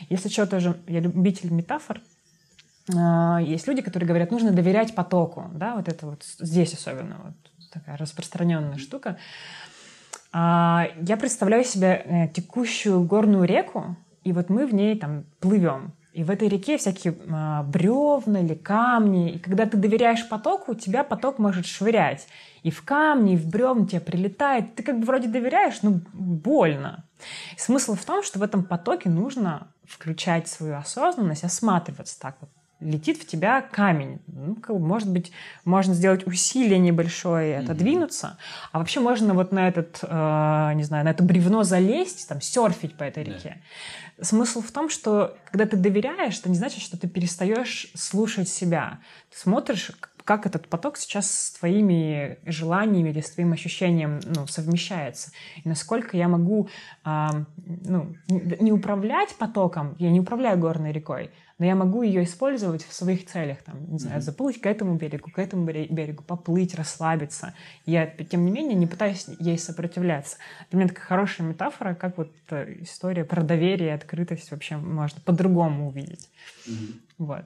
[0.10, 2.01] Если что, тоже, я любитель метафор,
[2.93, 7.34] а, есть люди, которые говорят, нужно доверять потоку, да, вот это вот здесь особенно вот
[7.71, 9.17] такая распространенная штука.
[10.31, 15.93] А, я представляю себе э, текущую горную реку, и вот мы в ней там плывем.
[16.15, 19.34] И в этой реке всякие э, бревна или камни.
[19.34, 22.25] И когда ты доверяешь потоку, тебя поток может швырять.
[22.63, 24.75] И в камни, и в бревна тебе прилетает.
[24.75, 27.04] Ты как бы вроде доверяешь, но больно.
[27.58, 32.49] И смысл в том, что в этом потоке нужно включать свою осознанность, осматриваться так вот
[32.79, 34.19] летит в тебя камень.
[34.27, 35.31] Ну, может быть,
[35.63, 38.69] можно сделать усилие небольшое и отодвинуться, mm-hmm.
[38.73, 42.95] а вообще можно вот на этот, э, не знаю, на это бревно залезть, там, серфить
[42.95, 43.57] по этой реке.
[44.17, 44.23] Yeah.
[44.25, 48.99] Смысл в том, что когда ты доверяешь, это не значит, что ты перестаешь слушать себя.
[49.31, 49.91] Ты смотришь,
[50.25, 55.31] как этот поток сейчас с твоими желаниями или с твоим ощущением ну, совмещается.
[55.63, 56.67] И насколько я могу
[57.05, 57.27] э,
[57.85, 62.91] ну, не управлять потоком, я не управляю горной рекой, но я могу ее использовать в
[62.91, 67.53] своих целях, там, не знаю, заплыть к этому берегу, к этому берегу, поплыть, расслабиться.
[67.85, 70.38] Я, тем не менее, не пытаюсь ей сопротивляться.
[70.71, 75.21] Для меня такая хорошая метафора, как вот э, история про доверие и открытость вообще можно
[75.21, 76.29] по-другому увидеть.
[76.67, 76.99] Mm-hmm.
[77.19, 77.45] Вот.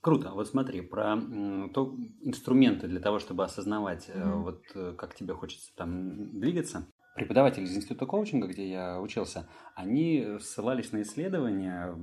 [0.00, 0.30] Круто.
[0.30, 1.16] Вот смотри, про
[1.74, 4.42] то, инструменты для того, чтобы осознавать, mm-hmm.
[4.42, 10.38] вот э, как тебе хочется там двигаться преподаватели из института коучинга, где я учился, они
[10.40, 11.94] ссылались на исследования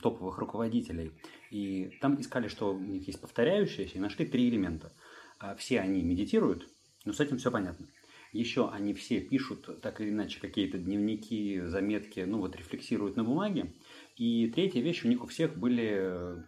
[0.00, 1.12] топовых руководителей.
[1.50, 4.92] И там искали, что у них есть повторяющиеся, и нашли три элемента.
[5.38, 6.68] А, все они медитируют,
[7.04, 7.88] но с этим все понятно.
[8.32, 13.74] Еще они все пишут так или иначе какие-то дневники, заметки, ну вот рефлексируют на бумаге.
[14.16, 16.42] И третья вещь, у них у всех были э,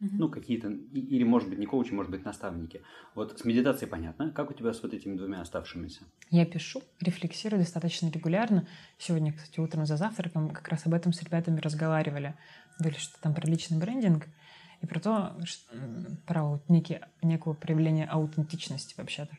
[0.00, 2.80] Ну, какие-то, или, может быть, не коучи, может быть, наставники.
[3.14, 4.30] Вот с медитацией понятно.
[4.30, 6.00] Как у тебя с вот этими двумя оставшимися?
[6.30, 8.66] Я пишу, рефлексирую достаточно регулярно.
[8.98, 12.34] Сегодня, кстати, утром за завтраком как раз об этом с ребятами разговаривали.
[12.78, 14.26] Говорили, что там про личный брендинг
[14.80, 15.76] и про то, что,
[16.26, 19.36] про вот некий, некое проявление аутентичности вообще-то.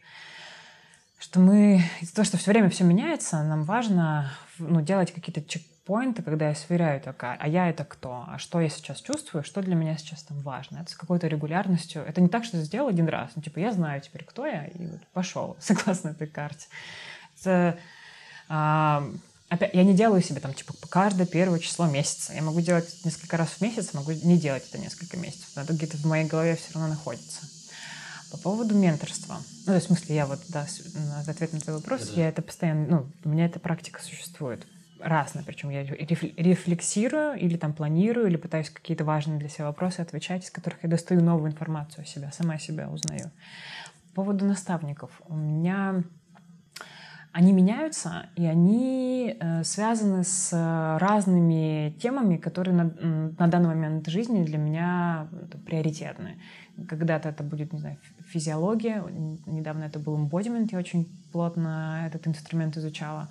[1.18, 5.64] Что мы, из-за того, что все время все меняется, нам важно ну, делать какие-то чек
[5.86, 9.62] поинты, когда я сверяю такая, а я это кто, а что я сейчас чувствую, что
[9.62, 10.80] для меня сейчас там важно.
[10.80, 12.04] Это с какой-то регулярностью.
[12.04, 14.86] Это не так, что сделал один раз, ну типа я знаю теперь, кто я, и
[14.86, 16.68] вот пошел согласно этой карте.
[17.40, 17.78] Это,
[18.48, 19.04] а,
[19.50, 22.34] опять, я не делаю себе там типа каждое первое число месяца.
[22.34, 25.50] Я могу делать несколько раз в месяц, могу не делать это несколько месяцев.
[25.56, 27.42] Но это где-то в моей голове все равно находится.
[28.32, 29.42] По поводу менторства.
[29.60, 30.66] Ну, то есть, в смысле, я вот, да,
[31.28, 32.22] ответ на твой вопрос, да.
[32.22, 34.66] я это постоянно, ну, у меня эта практика существует
[35.02, 40.46] разное, причем я рефлексирую или там планирую, или пытаюсь какие-то важные для себя вопросы отвечать,
[40.46, 43.32] из которых я достаю новую информацию о себе, сама себя узнаю.
[44.14, 45.22] По поводу наставников.
[45.28, 46.04] У меня
[47.34, 50.52] они меняются, и они э, связаны с
[51.00, 55.30] разными темами, которые на, на данный момент жизни для меня
[55.66, 56.42] приоритетны.
[56.90, 59.02] Когда-то это будет, не знаю, физиология,
[59.46, 63.30] недавно это был embodiment, я очень плотно этот инструмент изучала,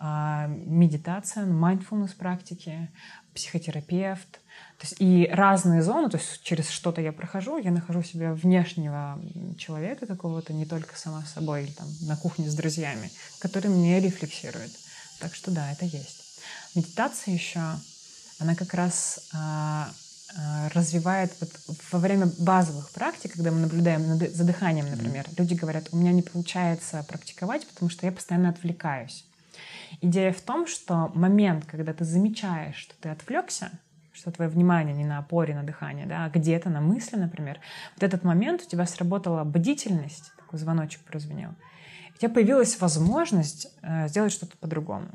[0.00, 2.90] медитация, mindfulness практики,
[3.34, 4.40] психотерапевт.
[4.78, 9.20] То есть и разные зоны, то есть через что-то я прохожу, я нахожу себя внешнего
[9.56, 14.70] человека какого-то, не только сама собой, или там на кухне с друзьями, который мне рефлексирует.
[15.20, 16.40] Так что да, это есть.
[16.74, 17.60] Медитация еще,
[18.38, 19.90] она как раз а,
[20.36, 21.50] а, развивает вот
[21.90, 25.34] во время базовых практик, когда мы наблюдаем за дыханием, например, mm-hmm.
[25.38, 29.27] люди говорят, у меня не получается практиковать, потому что я постоянно отвлекаюсь.
[30.00, 33.70] Идея в том, что момент, когда ты замечаешь, что ты отвлекся,
[34.12, 37.60] что твое внимание не на опоре, на дыхание, да, а где-то на мысли, например,
[37.94, 41.50] вот этот момент у тебя сработала бдительность, такой звоночек прозвенел,
[42.14, 45.08] у тебя появилась возможность э, сделать что-то по-другому.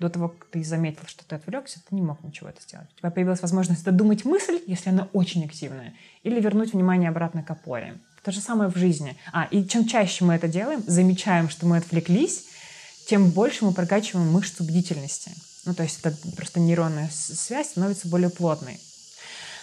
[0.00, 2.88] До того, как ты заметил, что ты отвлекся, ты не мог ничего это сделать.
[2.94, 7.50] У тебя появилась возможность додумать мысль, если она очень активная, или вернуть внимание обратно к
[7.50, 7.98] опоре.
[8.22, 9.16] То же самое в жизни.
[9.32, 12.48] А, и чем чаще мы это делаем, замечаем, что мы отвлеклись,
[13.08, 15.32] тем больше мы прокачиваем мышцу бдительности.
[15.64, 18.78] Ну, то есть это просто нейронная связь становится более плотной.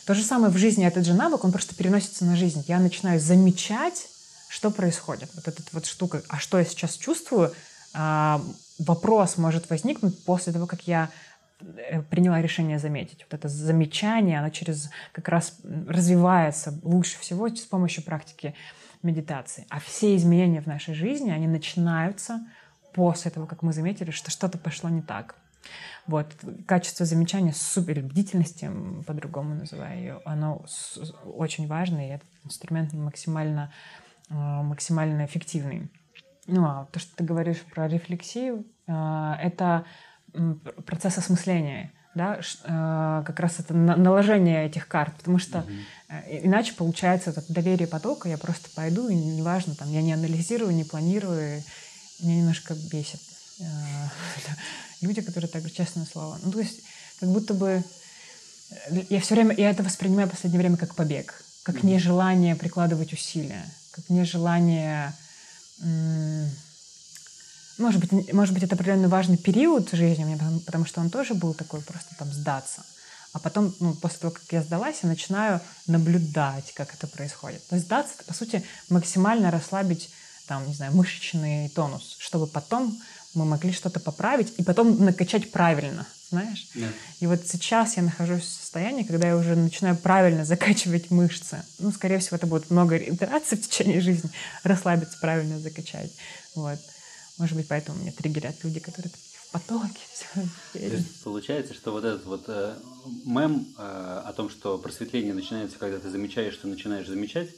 [0.06, 2.66] То же самое в жизни, этот же навык, он просто переносится на жизнь.
[2.68, 4.08] Я начинаю замечать,
[4.50, 5.30] что происходит.
[5.36, 7.54] Вот эта вот штука, а что я сейчас чувствую,
[7.94, 8.42] а,
[8.80, 11.12] вопрос может возникнуть после того, как я
[11.60, 13.26] э, приняла решение заметить.
[13.30, 15.54] Вот это замечание, оно через как раз
[15.88, 18.56] развивается лучше всего с помощью практики
[19.04, 19.68] медитации.
[19.70, 22.42] А все изменения в нашей жизни, они начинаются
[22.96, 25.36] после того, как мы заметили, что что-то пошло не так.
[26.08, 26.28] Вот.
[26.66, 28.72] Качество замечания, супер бдительности,
[29.06, 30.66] по-другому называю ее, оно
[31.26, 33.72] очень важно, и этот инструмент максимально,
[34.30, 35.92] э, максимально эффективный.
[36.48, 39.86] Ну, а то, что ты говоришь про рефлексию, э, это
[40.86, 45.66] процесс осмысления, да, э, как раз это наложение этих карт, потому что
[46.10, 46.46] mm-hmm.
[46.46, 50.84] иначе получается это доверие потока, я просто пойду, и неважно, там, я не анализирую, не
[50.84, 51.64] планирую,
[52.20, 53.22] меня немножко бесит
[53.60, 53.64] э,
[55.02, 56.40] люди, которые так говорят, честное слово.
[56.44, 56.82] Ну, то есть,
[57.20, 57.84] как будто бы
[58.70, 61.86] э, я все время, я это воспринимаю в последнее время как побег, как mm-hmm.
[61.86, 65.14] нежелание прикладывать усилия, как нежелание...
[67.78, 71.34] Может быть, может быть, это определенно важный период в жизни мне, потому что он тоже
[71.34, 72.86] был такой просто там сдаться.
[73.36, 77.68] А потом, ну, после того, как я сдалась, я начинаю наблюдать, как это происходит.
[77.68, 80.10] То есть сдаться— это, по сути, максимально расслабить
[80.48, 83.00] там, не знаю, мышечный тонус, чтобы потом
[83.34, 86.68] мы могли что-то поправить и потом накачать правильно, знаешь?
[86.74, 86.92] Yeah.
[87.20, 91.64] И вот сейчас я нахожусь в состоянии, когда я уже начинаю правильно закачивать мышцы.
[91.80, 94.30] Ну, скорее всего, это будет много итераций в течение жизни,
[94.64, 96.12] расслабиться, правильно закачать.
[96.56, 96.80] Вот.
[97.38, 99.12] Может быть, поэтому меня триггерят люди, которые
[99.56, 100.00] потоки.
[100.74, 102.76] Все получается, что вот этот вот э,
[103.26, 107.50] мем э, о том, что просветление начинается, когда ты замечаешь, что начинаешь замечать,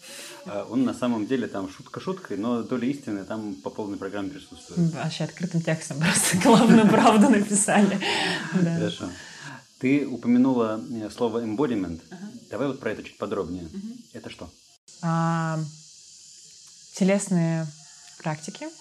[0.46, 4.30] э, он на самом деле там шутка шуткой, но доля истины там по полной программе
[4.30, 4.94] присутствует.
[4.94, 8.00] Вообще открытым текстом просто главную правду написали.
[8.52, 9.10] Хорошо.
[9.80, 12.02] Ты упомянула э, слово embodiment.
[12.52, 13.68] Давай вот про это чуть подробнее.
[14.14, 14.50] Это что?
[15.02, 15.60] А,
[16.94, 17.68] телесные
[18.22, 18.68] практики–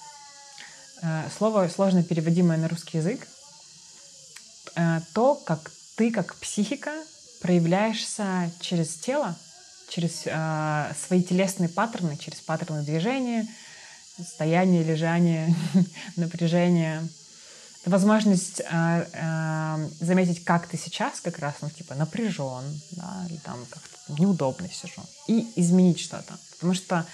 [1.37, 3.27] слово сложно переводимое на русский язык,
[4.77, 6.93] э, то, как ты, как психика,
[7.41, 9.35] проявляешься через тело,
[9.89, 13.47] через э, свои телесные паттерны, через паттерны движения,
[14.25, 15.55] стояние, лежание,
[16.17, 17.07] напряжение.
[17.83, 23.39] Это возможность э, э, заметить, как ты сейчас как раз, ну, типа, напряжен, да, или
[23.39, 26.39] там как-то неудобно сижу, и изменить что-то.
[26.55, 27.07] Потому что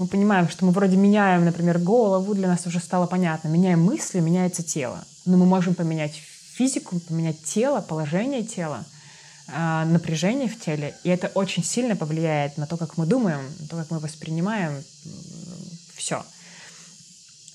[0.00, 4.20] мы понимаем, что мы вроде меняем, например, голову, для нас уже стало понятно, меняем мысли,
[4.20, 5.04] меняется тело.
[5.26, 8.86] Но мы можем поменять физику, поменять тело, положение тела,
[9.48, 13.68] а, напряжение в теле, и это очень сильно повлияет на то, как мы думаем, на
[13.68, 14.82] то, как мы воспринимаем
[15.94, 16.24] все.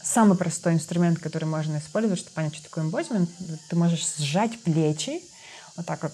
[0.03, 3.31] Самый простой инструмент, который можно использовать, чтобы понять, что такое эмбодимент,
[3.69, 5.19] ты можешь сжать плечи,
[5.75, 6.11] вот так вот,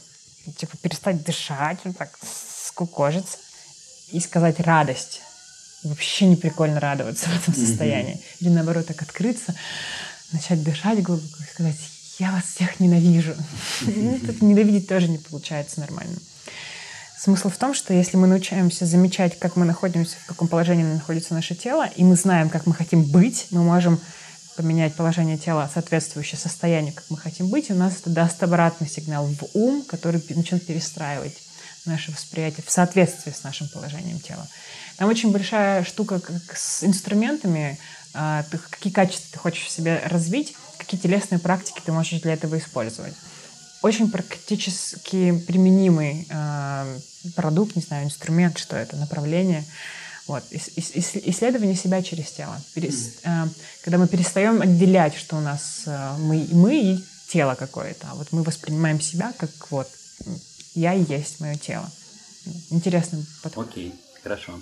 [0.56, 3.38] типа перестать дышать, вот так скукожиться
[4.14, 5.24] и сказать радость
[5.84, 8.16] вообще не прикольно радоваться в этом состоянии.
[8.16, 8.38] Mm-hmm.
[8.40, 9.56] Или наоборот, так открыться,
[10.32, 11.78] начать дышать глубоко и сказать,
[12.20, 13.36] я вас всех ненавижу.
[13.82, 14.38] Mm-hmm.
[14.46, 16.18] Ненавидеть тоже не получается нормально.
[17.18, 21.36] Смысл в том, что если мы научаемся замечать, как мы находимся, в каком положении находится
[21.36, 24.00] наше тело, и мы знаем, как мы хотим быть, мы можем
[24.56, 29.28] поменять положение тела, соответствующее состоянию, как мы хотим быть, у нас это даст обратный сигнал
[29.28, 31.38] в ум, который начнет перестраивать
[31.86, 34.48] наше восприятие в соответствии с нашим положением тела.
[34.98, 37.80] Там очень большая штука как с инструментами,
[38.14, 42.34] а, ты, какие качества ты хочешь в себе развить, какие телесные практики ты можешь для
[42.34, 43.14] этого использовать.
[43.82, 47.00] Очень практически применимый э,
[47.36, 49.64] продукт, не знаю, инструмент, что это, направление.
[50.28, 50.44] Вот.
[50.52, 52.62] Исследование себя через тело.
[52.76, 53.48] Перес, э,
[53.84, 58.08] когда мы перестаем отделять, что у нас э, мы, мы и тело какое-то.
[58.12, 59.88] А вот мы воспринимаем себя как вот
[60.74, 61.90] я и есть мое тело.
[62.70, 63.68] Интересный подход.
[63.68, 63.94] Окей,
[64.24, 64.54] хорошо.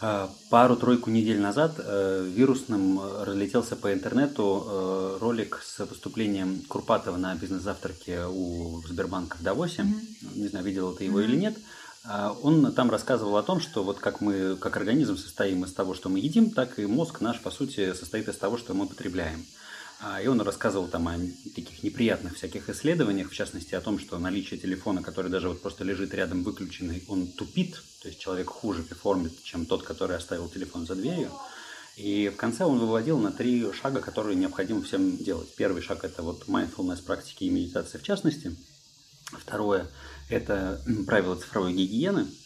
[0.00, 7.34] А, пару-тройку недель назад э, вирусным разлетелся по интернету э, ролик с выступлением Курпатова на
[7.36, 9.82] бизнес-завтраке у Сбербанка в Давосе.
[9.82, 10.38] Mm-hmm.
[10.38, 11.24] Не знаю, видел ты его mm-hmm.
[11.24, 11.56] или нет.
[12.04, 15.94] А, он там рассказывал о том, что вот как мы, как организм состоим из того,
[15.94, 19.46] что мы едим, так и мозг наш, по сути, состоит из того, что мы потребляем.
[20.22, 21.18] И он рассказывал там о
[21.54, 25.84] таких неприятных всяких исследованиях, в частности о том, что наличие телефона, который даже вот просто
[25.84, 30.86] лежит рядом выключенный, он тупит, то есть человек хуже перформит, чем тот, который оставил телефон
[30.86, 31.30] за дверью.
[31.96, 35.54] И в конце он выводил на три шага, которые необходимо всем делать.
[35.54, 38.56] Первый шаг– это вот mindfulness практики и медитация в частности.
[39.26, 39.86] Второе–
[40.28, 42.26] это правила цифровой гигиены–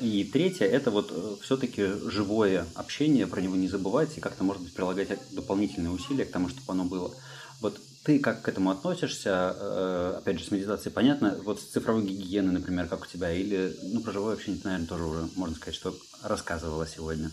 [0.00, 4.62] и третье– это вот э, все-таки живое общение, про него не забывать и как-то, может
[4.62, 7.14] быть, прилагать дополнительные усилия к тому, чтобы оно было.
[7.60, 9.56] Вот ты как к этому относишься?
[9.56, 11.38] Э, опять же, с медитацией понятно.
[11.44, 13.30] Вот с цифровой гигиеной, например, как у тебя?
[13.32, 17.30] Или, ну, про живое общение ты, наверное, тоже уже, можно сказать, что рассказывала сегодня.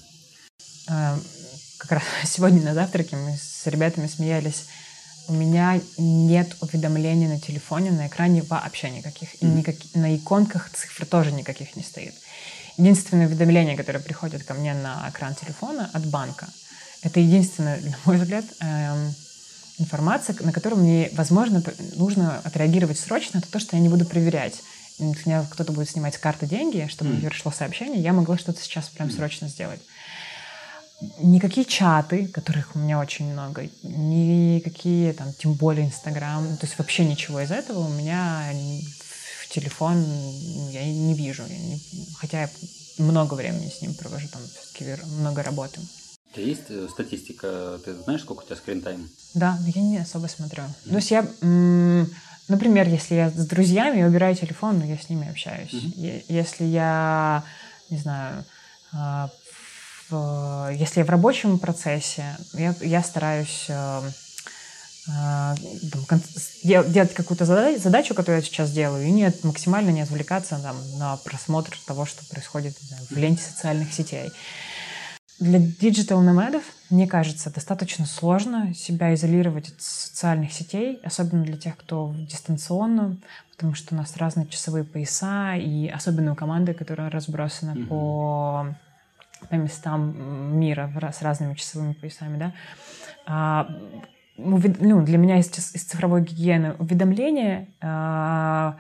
[0.88, 1.18] А,
[1.78, 4.66] как раз сегодня на завтраке мы с ребятами смеялись.
[5.28, 9.42] У меня нет уведомлений на телефоне, на экране вообще никаких.
[9.42, 12.14] И никак, на иконках цифр тоже никаких не стоит.
[12.78, 16.48] Единственное уведомление, которое приходит ко мне на экран телефона от банка,
[17.04, 19.14] это единственная, на мой взгляд, эм,
[19.80, 21.64] информация, на которую мне, возможно,
[21.96, 24.62] нужно отреагировать срочно, это то, что я не буду проверять.
[25.00, 27.28] У меня кто-то будет снимать с карты деньги, чтобы mm.
[27.28, 29.82] пришло сообщение, я могла что-то сейчас прям срочно сделать.
[31.18, 37.04] Никакие чаты, которых у меня очень много, никакие там, тем более Инстаграм, то есть вообще
[37.04, 38.52] ничего из этого у меня
[39.54, 40.04] телефон
[40.72, 41.44] я не вижу.
[41.48, 41.80] Я не,
[42.18, 42.50] хотя я
[42.98, 45.80] много времени с ним провожу, там все-таки много работы.
[46.32, 47.80] У тебя есть э, статистика?
[47.84, 49.10] Ты знаешь, сколько у тебя скрин-тайм?
[49.34, 50.64] Да, но я не особо смотрю.
[50.64, 50.90] Mm-hmm.
[50.90, 51.28] То есть я,
[52.48, 55.74] например, если я с друзьями убираю телефон, но я с ними общаюсь.
[55.74, 56.24] Mm-hmm.
[56.30, 57.44] Если я,
[57.90, 58.46] не знаю,
[58.94, 59.30] а,
[60.10, 64.02] если я в рабочем процессе, я, я стараюсь э,
[66.64, 71.76] делать какую-то задачу, которую я сейчас делаю, и не, максимально не отвлекаться там, на просмотр
[71.88, 74.32] того, что происходит знаю, в ленте социальных сетей.
[75.40, 81.58] Для digital nomad ов, мне кажется, достаточно сложно себя изолировать от социальных сетей, особенно для
[81.58, 83.18] тех, кто дистанционно,
[83.50, 87.88] потому что у нас разные часовые пояса, и особенно у команды, которая разбросана mm-hmm.
[87.88, 88.76] по,
[89.50, 92.54] по местам мира с разными часовыми поясами, да,
[93.26, 93.68] а,
[94.38, 98.74] ну, для меня из, из цифровой гигиены уведомления, э,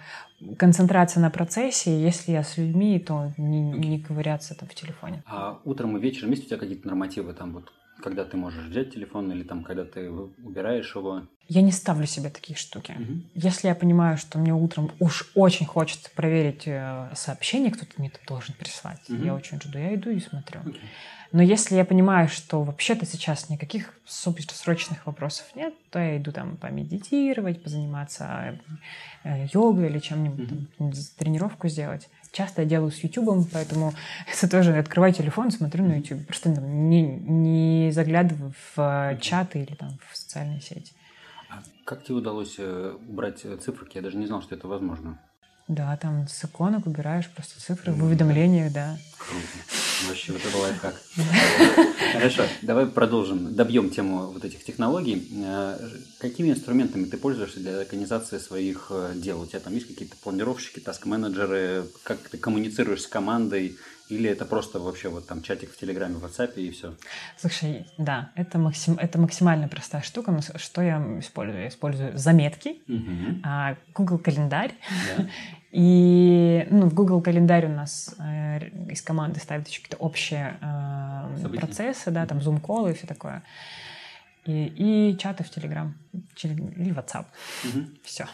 [0.57, 5.23] концентрация на процессе, если я с людьми, то не, не ковыряться там в телефоне.
[5.25, 7.71] А утром и вечером есть у тебя какие-то нормативы там вот
[8.01, 11.23] когда ты можешь взять телефон или там, когда ты убираешь его?
[11.47, 12.93] Я не ставлю себе такие штуки.
[12.93, 13.21] Угу.
[13.35, 18.19] Если я понимаю, что мне утром уж очень хочется проверить э, сообщение, кто-то мне это
[18.27, 19.23] должен прислать, угу.
[19.23, 20.61] я очень жду, я иду и смотрю.
[20.61, 20.79] Okay.
[21.31, 26.57] Но если я понимаю, что вообще-то сейчас никаких срочных вопросов нет, то я иду там
[26.57, 28.59] помедитировать, позаниматься
[29.23, 31.17] э, йогой или чем-нибудь, mm-hmm.
[31.17, 32.09] тренировку сделать.
[32.33, 33.93] Часто я делаю с YouTube, поэтому
[34.31, 36.25] это тоже открываю телефон, смотрю на YouTube.
[36.27, 40.91] Просто там, не, не заглядываю в чаты или там в социальные сети.
[41.49, 43.95] А как тебе удалось э, убрать циферки?
[43.95, 45.17] Я даже не знал, что это возможно.
[45.69, 48.97] Да, там с иконок убираешь просто цифры в уведомлениях, да.
[49.17, 49.90] Круто.
[50.07, 50.95] Вообще, это лайфхак.
[52.11, 55.27] Хорошо, давай продолжим, добьем тему вот этих технологий.
[55.43, 55.77] Э,
[56.19, 59.41] какими инструментами ты пользуешься для организации своих э, дел?
[59.41, 61.85] У тебя там есть какие-то планировщики, таск-менеджеры?
[62.03, 63.77] Как ты коммуницируешь с командой?
[64.09, 66.95] Или это просто вообще вот там чатик в Телеграме, в WhatsApp и все?
[67.37, 70.31] Слушай, да, это, максим, это максимально простая штука.
[70.31, 71.61] Но что я использую?
[71.61, 73.41] Я использую заметки, угу.
[73.95, 74.73] Google календарь
[75.17, 75.27] да.
[75.71, 81.47] И ну, в Google календарь у нас э, из команды ставят еще какие-то общие э,
[81.57, 83.43] процессы, да, там Zoom-колы и все такое.
[84.45, 85.91] И, и чаты в Telegram
[86.41, 87.25] или WhatsApp.
[87.65, 87.85] Угу.
[88.03, 88.25] Все.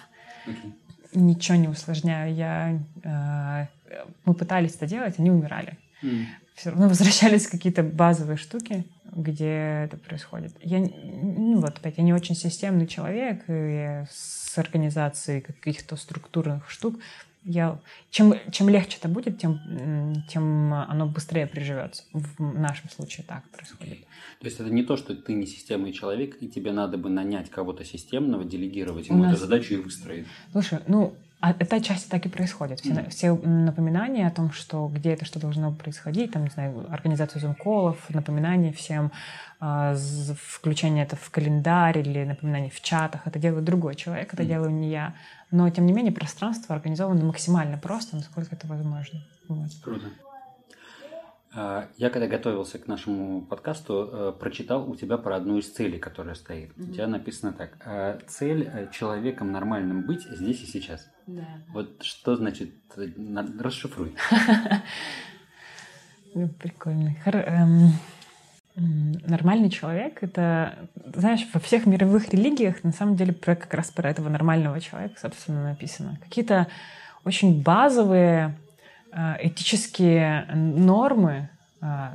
[0.45, 0.73] Okay.
[1.13, 2.33] Ничего не усложняю.
[2.33, 3.65] Я, э,
[4.23, 5.77] мы пытались это делать, они умирали.
[6.03, 6.25] Mm.
[6.55, 8.85] Все равно возвращались какие-то базовые штуки.
[9.17, 10.53] где это происходит.
[10.61, 16.99] Я, ну вот опять, я не очень системный человек, и с организацией каких-то структурных штук
[17.47, 17.79] я,
[18.11, 22.03] чем, чем легче это будет, тем, тем оно быстрее приживется.
[22.11, 23.99] В нашем случае так происходит.
[24.39, 27.49] То есть это не то, что ты не системный человек, и тебе надо бы нанять
[27.49, 29.33] кого-то системного, делегировать ему нас...
[29.33, 30.27] эту задачу и выстроить.
[30.51, 32.79] Слушай, ну, а эта часть так и происходит.
[32.79, 33.09] Все, mm.
[33.09, 37.97] все напоминания о том, что где это что должно происходить, там, не знаю, организацию зум-колов,
[38.09, 39.11] напоминания всем,
[39.61, 39.95] э,
[40.35, 44.47] включение это в календарь или напоминание в чатах, это делает другой человек, это mm.
[44.47, 45.13] делаю не я.
[45.51, 49.21] Но, тем не менее, пространство организовано максимально просто, насколько это возможно.
[49.47, 49.69] Вот.
[49.83, 50.07] Круто.
[51.59, 55.97] А, я когда готовился к нашему подкасту, э, прочитал у тебя про одну из целей,
[55.97, 56.69] которая стоит.
[56.69, 56.89] Mm-hmm.
[56.89, 61.09] У тебя написано так: «А, цель э, человеком нормальным быть здесь и сейчас.
[61.25, 61.47] Да.
[61.69, 63.07] Вот что значит э,
[63.59, 64.15] расшифруй.
[66.35, 67.15] Ну, прикольно.
[67.25, 67.93] Эм,
[68.75, 74.07] нормальный человек это, знаешь, во всех мировых религиях на самом деле про, как раз про
[74.07, 76.19] этого нормального человека, собственно, написано.
[76.21, 76.67] Какие-то
[77.23, 78.55] очень базовые
[79.11, 81.49] этические нормы,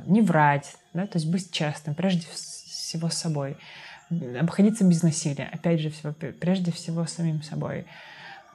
[0.06, 3.56] не врать, да, то есть быть честным, прежде всего с собой,
[4.38, 7.86] обходиться без насилия, опять же, всего, прежде всего самим собой,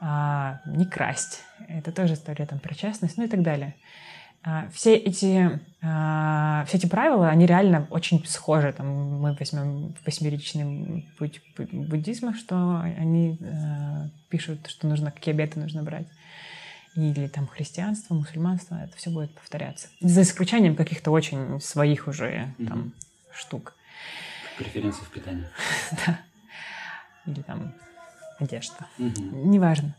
[0.00, 1.42] а, не красть.
[1.68, 3.74] Это тоже история там про честность, ну и так далее.
[4.44, 8.72] А, все эти, а, все эти правила, они реально очень схожи.
[8.72, 8.86] Там
[9.20, 16.06] мы возьмем восьмеричный путь буддизма, что они а, пишут, что нужно, какие обеты нужно брать.
[16.98, 19.86] Или там христианство, мусульманство, это все будет повторяться.
[20.00, 22.92] За исключением каких-то очень своих уже там mm
[23.30, 23.74] штук.
[24.56, 25.46] Преференции в питании.
[26.06, 26.18] да.
[27.24, 27.72] Или там
[28.40, 28.86] одежда.
[28.98, 29.94] Неважно.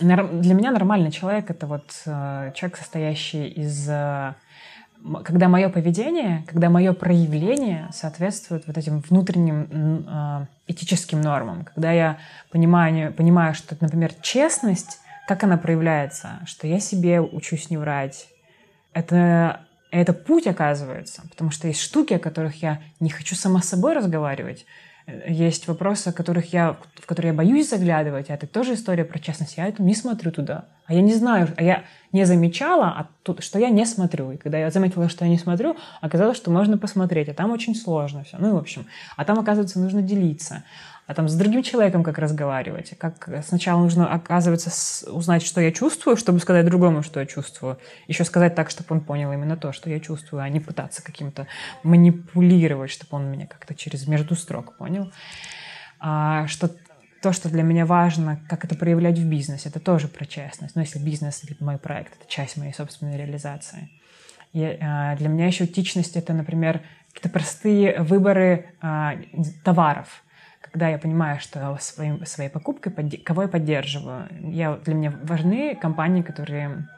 [0.00, 4.34] Для меня нормальный человек это вот э, человек, состоящий из э,
[5.24, 12.18] когда мое поведение, когда мое проявление соответствует вот этим внутренним э, этическим нормам, когда я
[12.50, 14.98] понимаю, понимаю, что, например, честность,
[15.28, 18.28] как она проявляется, что я себе учусь не врать,
[18.94, 19.60] это
[19.90, 23.94] это путь, оказывается, потому что есть штуки, о которых я не хочу сама с собой
[23.94, 24.66] разговаривать,
[25.26, 29.56] есть вопросы, которых я, в которые я боюсь заглядывать, а это тоже история про честность.
[29.56, 30.66] Я это не смотрю туда.
[30.86, 34.32] А я не знаю, а я не замечала, а тут, что я не смотрю.
[34.32, 37.74] И когда я заметила, что я не смотрю, оказалось, что можно посмотреть, а там очень
[37.74, 38.36] сложно все.
[38.38, 38.84] Ну, в общем,
[39.16, 40.64] а там, оказывается, нужно делиться
[41.08, 42.92] а там с другим человеком как разговаривать.
[42.98, 44.70] Как сначала нужно, оказывается,
[45.10, 47.78] узнать, что я чувствую, чтобы сказать другому, что я чувствую.
[48.08, 51.46] Еще сказать так, чтобы он понял именно то, что я чувствую, а не пытаться каким-то
[51.82, 55.10] манипулировать, чтобы он меня как-то через между строк понял.
[55.98, 56.70] А, что
[57.22, 60.76] то, что для меня важно, как это проявлять в бизнесе, это тоже про честность.
[60.76, 63.88] Но если бизнес или мой проект, это часть моей собственной реализации.
[64.52, 66.82] И, а, для меня еще этичность— это, например,
[67.14, 69.14] какие-то простые выборы а,
[69.64, 70.22] товаров—
[70.70, 72.92] когда я понимаю, что своим, своей покупкой,
[73.24, 74.28] кого я поддерживаю.
[74.40, 76.88] Я, для меня важны компании, которые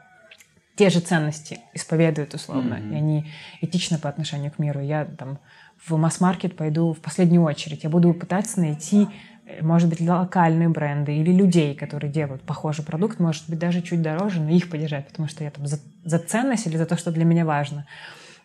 [0.75, 2.93] те же ценности исповедуют условно, mm-hmm.
[2.93, 4.79] и они этичны по отношению к миру.
[4.79, 5.39] Я там
[5.85, 7.83] в масс-маркет пойду в последнюю очередь.
[7.83, 9.07] Я буду пытаться найти,
[9.45, 14.01] э, может быть, локальные бренды или людей, которые делают похожий продукт, может быть, даже чуть
[14.01, 17.11] дороже, но их поддержать, потому что я там за, за ценность или за то, что
[17.11, 17.85] для меня важно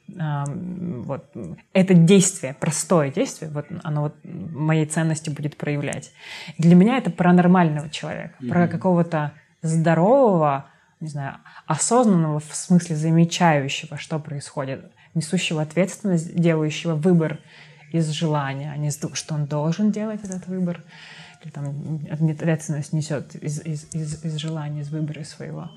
[0.09, 1.33] вот
[1.73, 6.13] это действие, простое действие, вот оно вот моей ценности будет проявлять.
[6.59, 8.49] Для меня это про нормального человека, mm-hmm.
[8.49, 9.33] про какого-то
[9.63, 10.67] здорового,
[11.01, 11.37] не знаю,
[11.67, 17.41] осознанного в смысле замечающего, что происходит, несущего ответственность, делающего выбор
[17.93, 20.83] из желания, а не из того, что он должен делать этот выбор,
[21.43, 25.71] или там ответственность несет из, из, из, из желания, из выбора своего.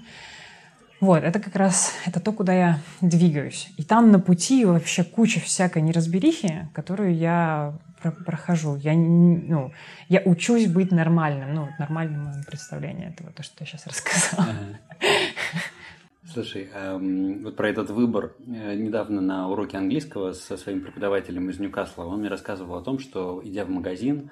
[1.00, 3.72] Вот, это как раз это то, куда я двигаюсь.
[3.78, 8.76] И там на пути вообще куча всякой неразберихи, которую я про прохожу.
[8.78, 9.72] Я, ну,
[10.08, 11.54] я учусь быть нормальным.
[11.54, 14.56] Ну, нормальным представление этого, то, что я сейчас рассказала.
[16.32, 18.34] Слушай, эм, вот про этот выбор.
[18.46, 23.00] Э, недавно на уроке английского со своим преподавателем из Ньюкасла он мне рассказывал о том,
[23.00, 24.30] что идя в магазин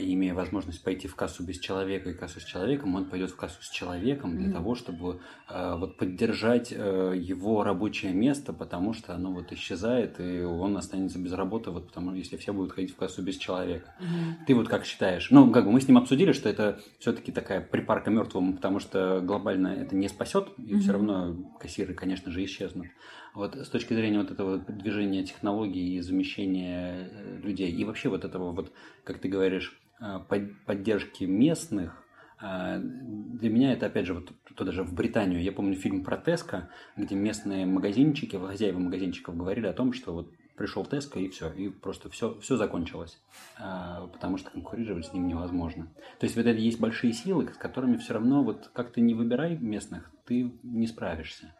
[0.00, 3.62] имея возможность пойти в кассу без человека и кассу с человеком, он пойдет в кассу
[3.62, 4.52] с человеком для mm-hmm.
[4.52, 10.42] того, чтобы э, вот поддержать э, его рабочее место, потому что оно вот исчезает и
[10.42, 13.94] он останется без работы, вот потому если все будут ходить в кассу без человека.
[14.00, 14.44] Mm-hmm.
[14.46, 15.30] Ты вот как считаешь?
[15.30, 19.20] Ну, как бы мы с ним обсудили, что это все-таки такая припарка мертвому, потому что
[19.22, 20.80] глобально это не спасет и mm-hmm.
[20.80, 22.88] все равно кассиры, конечно же, исчезнут.
[23.34, 28.24] Вот с точки зрения вот этого движения технологий и замещения э, людей, и вообще вот
[28.24, 28.72] этого вот,
[29.04, 30.18] как ты говоришь, э,
[30.66, 32.02] поддержки местных,
[32.42, 35.42] э, для меня это, опять же, вот туда же в Британию.
[35.42, 40.32] Я помню фильм про Теско, где местные магазинчики, хозяева магазинчиков говорили о том, что вот
[40.56, 43.18] пришел Теско и все, и просто все, все закончилось,
[43.56, 45.86] потому что конкурировать с ним невозможно.
[46.18, 49.14] То есть вот это есть большие силы, с которыми все равно вот как ты не
[49.14, 51.54] выбирай местных, ты не справишься.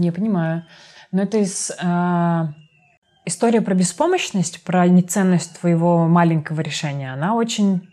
[0.00, 0.64] Не понимаю.
[1.12, 2.42] Но это из э,
[3.26, 7.88] история про беспомощность, про неценность твоего маленького решения, она очень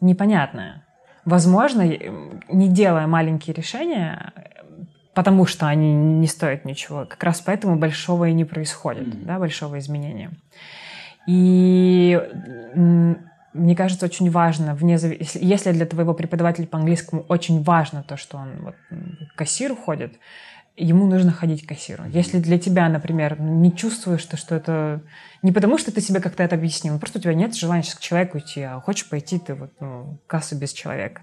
[0.00, 0.84] непонятная.
[1.24, 4.32] Возможно, не делая маленькие решения,
[5.14, 9.24] потому что они не стоят ничего, как раз поэтому большого и не происходит, mm-hmm.
[9.24, 10.30] да, большого изменения.
[11.26, 12.20] И
[13.54, 15.12] мне кажется, очень важно, вне зав...
[15.34, 18.74] если для твоего преподавателя по английскому очень важно то, что он вот,
[19.32, 20.18] к кассиру ходит,
[20.76, 22.04] ему нужно ходить к кассиру.
[22.08, 25.02] Если для тебя, например, не чувствуешь, что, что это
[25.42, 28.00] не потому, что ты себе как-то это объяснил, просто у тебя нет желания сейчас к
[28.00, 31.22] человеку идти, а хочешь пойти ты вот, ну, кассу без человека.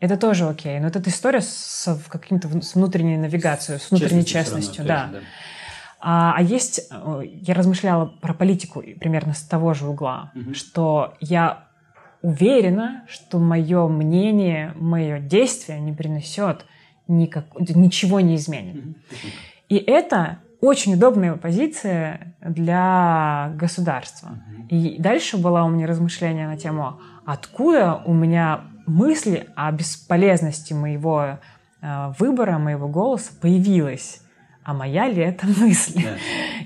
[0.00, 0.80] Это тоже окей.
[0.80, 4.84] Но это история с каким-то с внутренней навигацией, с внутренней честностью.
[4.84, 5.10] да.
[5.12, 5.20] да.
[6.02, 10.54] А, а есть, э, я размышляла про политику примерно с того же угла, угу.
[10.54, 11.68] что я
[12.22, 16.64] уверена, что мое мнение, мое действие не принесет
[17.10, 18.96] никак, ничего не изменит.
[19.68, 24.30] И это очень удобная позиция для государства.
[24.68, 31.38] И дальше было у меня размышление на тему, откуда у меня мысли о бесполезности моего
[31.80, 34.22] э, выбора, моего голоса появилась
[34.70, 36.02] а моя ли это мысль?
[36.02, 36.16] Да.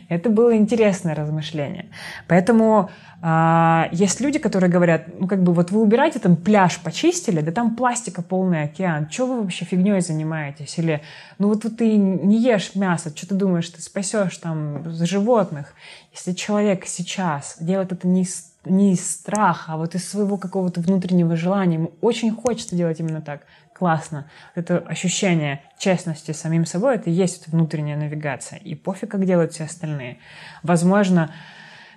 [0.09, 1.87] Это было интересное размышление.
[2.29, 2.91] Поэтому
[3.23, 7.51] э, есть люди, которые говорят, ну как бы вот вы убираете там пляж почистили, да
[7.51, 10.79] там пластика полный океан, что вы вообще фигней занимаетесь?
[10.79, 11.01] Или
[11.39, 15.73] ну вот, вот ты не ешь мясо, что ты думаешь, ты спасешь там животных?
[16.13, 20.81] Если человек сейчас делает это не из, не из страха, а вот из своего какого-то
[20.81, 24.27] внутреннего желания, ему очень хочется делать именно так, классно.
[24.55, 28.59] Это ощущение честности с самим собой, это и есть внутренняя навигация.
[28.59, 30.19] И пофиг, как делают все остальные.
[30.63, 31.31] Возможно,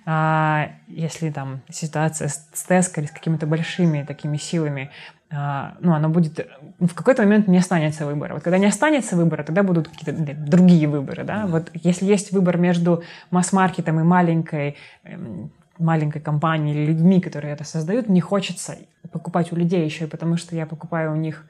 [0.04, 4.90] а, если там ситуация с Теской или с какими-то большими такими силами,
[5.30, 6.48] а, ну, она будет...
[6.80, 8.34] В какой-то момент не останется выбора.
[8.34, 11.46] Вот когда не останется выбора, тогда будут какие-то другие выборы, да.
[11.46, 17.64] Вот если есть выбор между масс-маркетом и маленькой эм, маленькой компанией или людьми, которые это
[17.64, 18.76] создают, мне хочется
[19.12, 21.46] покупать у людей еще потому, что я покупаю у них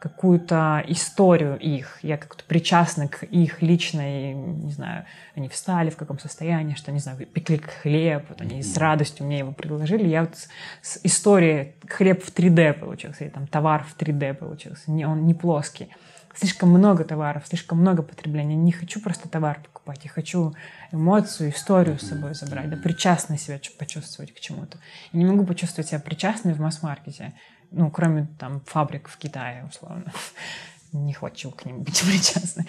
[0.00, 5.04] какую-то историю их, я как-то причастна к их личной, не знаю,
[5.36, 9.38] они встали в каком состоянии, что, не знаю, пекли хлеб, вот они с радостью мне
[9.38, 10.08] его предложили.
[10.08, 10.48] Я вот с,
[10.80, 15.34] с историей хлеб в 3D получился, или там товар в 3D получился, не, он не
[15.34, 15.90] плоский.
[16.34, 18.54] Слишком много товаров, слишком много потребления.
[18.54, 20.54] Не хочу просто товар покупать, я хочу
[20.92, 24.78] эмоцию, историю с собой забрать, да, причастно себя почувствовать к чему-то.
[25.12, 27.34] Я не могу почувствовать себя причастной в масс-маркете
[27.70, 30.12] ну, кроме там фабрик в Китае, условно.
[30.92, 32.66] Не хочу к ним быть причастной.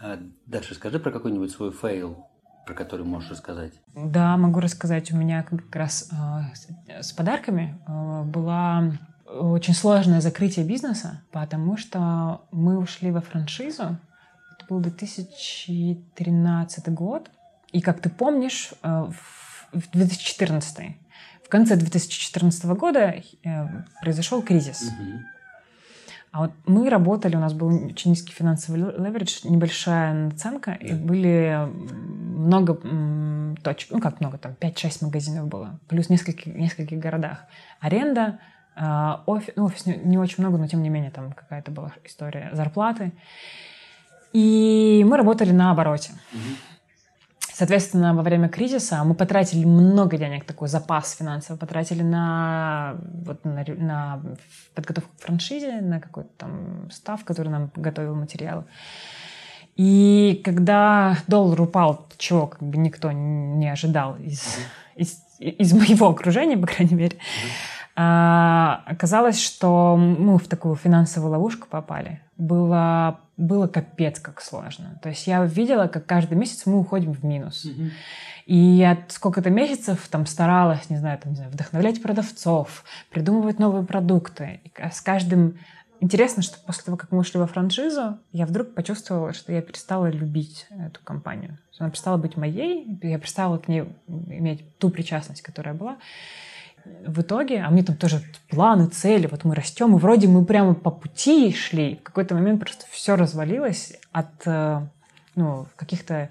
[0.00, 2.26] А дальше скажи про какой-нибудь свой fail,
[2.66, 3.72] про который можешь рассказать.
[3.94, 5.12] Да, могу рассказать.
[5.12, 8.92] У меня как раз э, с подарками э, была
[9.26, 13.98] очень сложное закрытие бизнеса, потому что мы ушли во франшизу.
[14.52, 17.30] Это был 2013 год.
[17.72, 19.10] И, как ты помнишь, э,
[19.72, 20.96] в 2014
[21.48, 23.66] в конце 2014 года э,
[24.02, 24.82] произошел кризис.
[24.82, 25.18] Угу.
[26.30, 31.66] А вот мы работали, у нас был очень низкий финансовый леверидж, небольшая наценка, и были
[31.72, 32.74] много
[33.62, 37.46] точек, ну как много, там 5-6 магазинов было, плюс в нескольких, городах.
[37.80, 38.40] Аренда,
[38.76, 41.92] э, офис, ну, офис не, не очень много, но тем не менее там какая-то была
[42.04, 43.12] история зарплаты.
[44.34, 46.12] И мы работали на обороте.
[46.34, 46.77] Угу.
[47.58, 52.94] Соответственно, во время кризиса мы потратили много денег, такой запас финансовый, потратили на,
[53.24, 54.22] вот, на, на
[54.76, 58.62] подготовку к франшизе, на какой-то там став, который нам готовил материалы.
[59.74, 64.56] И когда доллар упал, чего как бы никто не ожидал из,
[64.94, 67.16] из, из моего окружения, по крайней мере,
[68.00, 72.20] а, оказалось, что мы в такую финансовую ловушку попали.
[72.36, 75.00] Было, было капец как сложно.
[75.02, 77.66] То есть я видела, как каждый месяц мы уходим в минус.
[77.66, 77.90] Mm-hmm.
[78.46, 83.84] И я сколько-то месяцев там старалась, не знаю, там, не знаю, вдохновлять продавцов, придумывать новые
[83.84, 84.60] продукты.
[84.62, 85.58] И с каждым...
[85.98, 90.06] Интересно, что после того, как мы ушли во франшизу, я вдруг почувствовала, что я перестала
[90.08, 91.58] любить эту компанию.
[91.80, 95.96] Она перестала быть моей, я перестала к ней иметь ту причастность, которая была
[97.06, 100.74] в итоге, а мне там тоже планы, цели, вот мы растем, и вроде мы прямо
[100.74, 104.80] по пути шли, в какой-то момент просто все развалилось от э,
[105.34, 106.28] ну, каких-то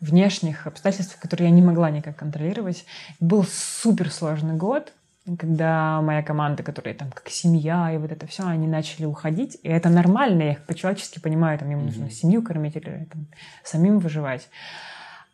[0.00, 2.84] внешних обстоятельств, которые я не могла никак контролировать.
[3.20, 4.92] Был супер сложный год,
[5.38, 9.68] когда моя команда, которая там как семья и вот это все, они начали уходить, и
[9.68, 13.26] это нормально, я их по-человечески понимаю, там им нужно семью кормить или там,
[13.64, 14.48] самим выживать.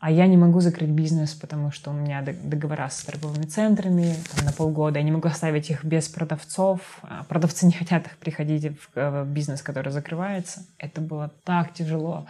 [0.04, 4.44] А я не могу закрыть бизнес, потому что у меня договора с торговыми центрами там,
[4.44, 8.70] на полгода, я не могу оставить их без продавцов, а продавцы не хотят их приходить
[8.94, 10.66] в бизнес, который закрывается.
[10.76, 12.26] Это было так тяжело.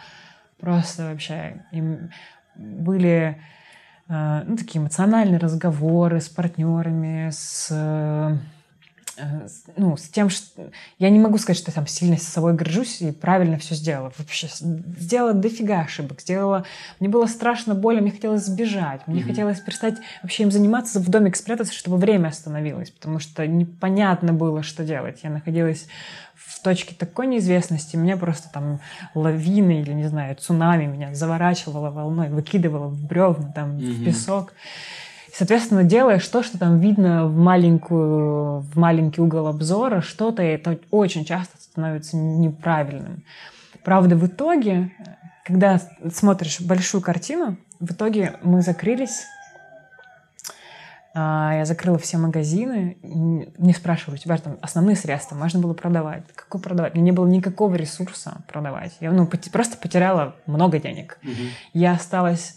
[0.57, 2.11] Просто вообще им
[2.55, 3.41] были
[4.07, 8.37] э, ну, такие эмоциональные разговоры с партнерами, с Э,
[9.77, 13.01] ну, с тем, что я не могу сказать, что я там сильно с собой горжусь
[13.01, 14.11] и правильно все сделала.
[14.17, 16.65] Вообще сделала дофига ошибок, сделала...
[16.99, 19.23] Мне было страшно больно, мне хотелось сбежать, мне mm-hmm.
[19.23, 24.63] хотелось перестать вообще им заниматься, в домик спрятаться, чтобы время остановилось, потому что непонятно было,
[24.63, 25.19] что делать.
[25.23, 25.87] Я находилась
[26.35, 28.79] в точке такой неизвестности, меня просто там
[29.13, 33.91] лавины или, не знаю, цунами меня заворачивало волной, выкидывало в бревна, там, mm-hmm.
[33.91, 34.53] в песок.
[35.37, 41.25] Соответственно, делаешь то, что там видно в, маленькую, в маленький угол обзора, что-то, это очень
[41.25, 43.21] часто становится неправильным.
[43.83, 44.93] Правда, в итоге,
[45.43, 45.81] когда
[46.13, 49.25] смотришь большую картину, в итоге мы закрылись,
[51.13, 56.23] а, я закрыла все магазины, не спрашивали, у тебя там основные средства, можно было продавать.
[56.33, 56.93] Какой продавать?
[56.93, 58.95] У меня не было никакого ресурса продавать.
[59.01, 61.19] Я ну, просто потеряла много денег.
[61.23, 61.43] Угу.
[61.73, 62.55] Я осталась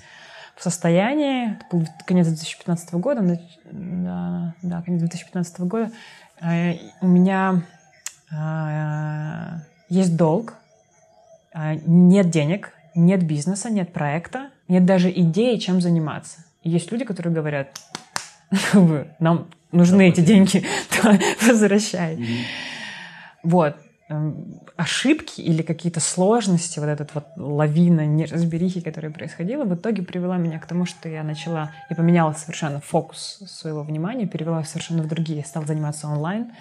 [0.59, 3.39] в состоянии, это был конец 2015 года,
[3.71, 5.93] да, да, конец 2015 года,
[6.41, 7.63] э, у меня
[8.33, 10.55] э, есть долг,
[11.55, 16.45] э, нет денег, нет бизнеса, нет проекта, нет даже идеи, чем заниматься.
[16.65, 17.79] И есть люди, которые говорят,
[19.21, 20.67] нам нужны эти деньги,
[21.47, 22.19] возвращай.
[23.45, 23.77] Вот.
[24.11, 30.39] Эм, ошибки или какие-то сложности, вот этот вот лавина неразберихи, которая происходила, в итоге привела
[30.39, 35.09] меня к тому, что я начала, я поменяла совершенно фокус своего внимания, перевела совершенно в
[35.09, 36.53] другие, стала заниматься онлайн.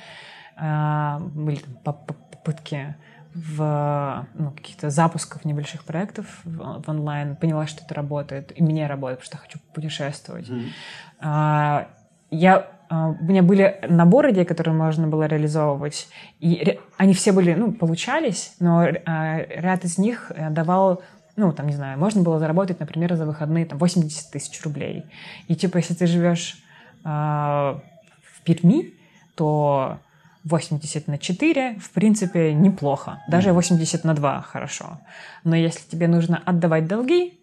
[0.58, 2.98] А, были попытки
[3.34, 8.88] в ну, каких-то запусков небольших проектов в, в онлайн, поняла, что это работает, и мне
[8.88, 10.50] работает, потому что хочу путешествовать.
[10.50, 11.88] Mm-hmm.
[12.32, 16.08] Я у меня были наборы идей, которые можно было реализовывать,
[16.40, 21.02] и они все были, ну, получались, но а, ряд из них э, давал
[21.36, 25.06] ну, там, не знаю, можно было заработать, например, за выходные там 80 тысяч рублей.
[25.48, 26.58] И типа, если ты живешь
[27.06, 28.96] э, в Перми,
[29.36, 30.00] то
[30.46, 33.22] 80 на 4, в принципе, неплохо.
[33.28, 35.00] Даже 80 на 2 хорошо.
[35.44, 37.40] Но если тебе нужно отдавать долги,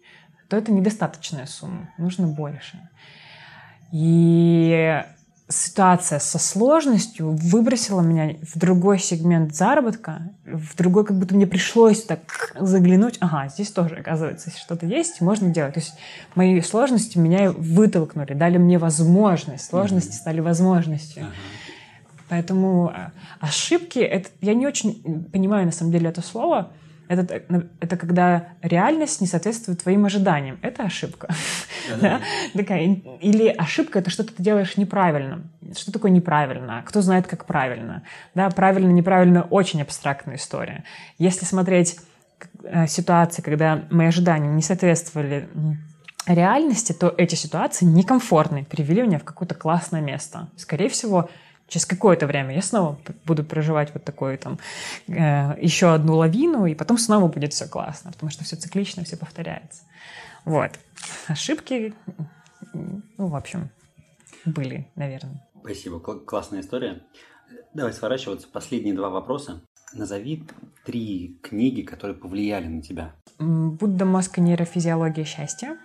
[0.49, 1.89] то это недостаточная сумма.
[1.97, 2.77] Нужно больше.
[3.91, 5.03] И
[5.47, 12.03] ситуация со сложностью выбросила меня в другой сегмент заработка, в другой, как будто мне пришлось
[12.03, 15.75] так заглянуть, ага, здесь тоже, оказывается, что-то есть, можно делать.
[15.75, 15.93] То есть
[16.33, 20.19] мои сложности меня вытолкнули, дали мне возможность, сложности mm-hmm.
[20.19, 21.23] стали возможностью.
[21.23, 22.25] Uh-huh.
[22.27, 26.71] Поэтому а, ошибки, это, я не очень понимаю на самом деле это слово,
[27.07, 27.41] это,
[27.79, 30.59] это когда реальность не соответствует твоим ожиданиям.
[30.61, 31.27] Это ошибка.
[32.01, 32.21] Да,
[32.53, 35.43] Такая, или ошибка— это что-то ты делаешь неправильно.
[35.75, 36.83] Что такое неправильно?
[36.85, 38.03] Кто знает, как правильно?
[38.33, 40.83] Да, правильно, неправильно— очень абстрактная история.
[41.19, 41.99] Если смотреть
[42.63, 45.47] э, ситуации, когда мои ожидания не соответствовали
[46.27, 50.49] реальности, то эти ситуации некомфортные, привели меня в какое-то классное место.
[50.57, 51.29] Скорее всего,
[51.67, 54.59] через какое-то время я снова буду проживать вот такую там
[55.07, 59.17] э, еще одну лавину, и потом снова будет все классно, потому что все циклично, все
[59.17, 59.83] повторяется.
[60.45, 60.71] Вот.
[61.27, 61.93] Ошибки,
[62.73, 63.69] ну, в общем,
[64.45, 65.45] были, наверное.
[65.63, 65.99] Спасибо.
[65.99, 67.01] Классная история.
[67.73, 68.47] Давай сворачиваться.
[68.51, 69.61] Последние два вопроса.
[69.93, 70.43] Назови
[70.85, 73.15] три книги, которые повлияли на тебя.
[73.39, 75.77] «Будда, мозг и нейрофизиология счастья».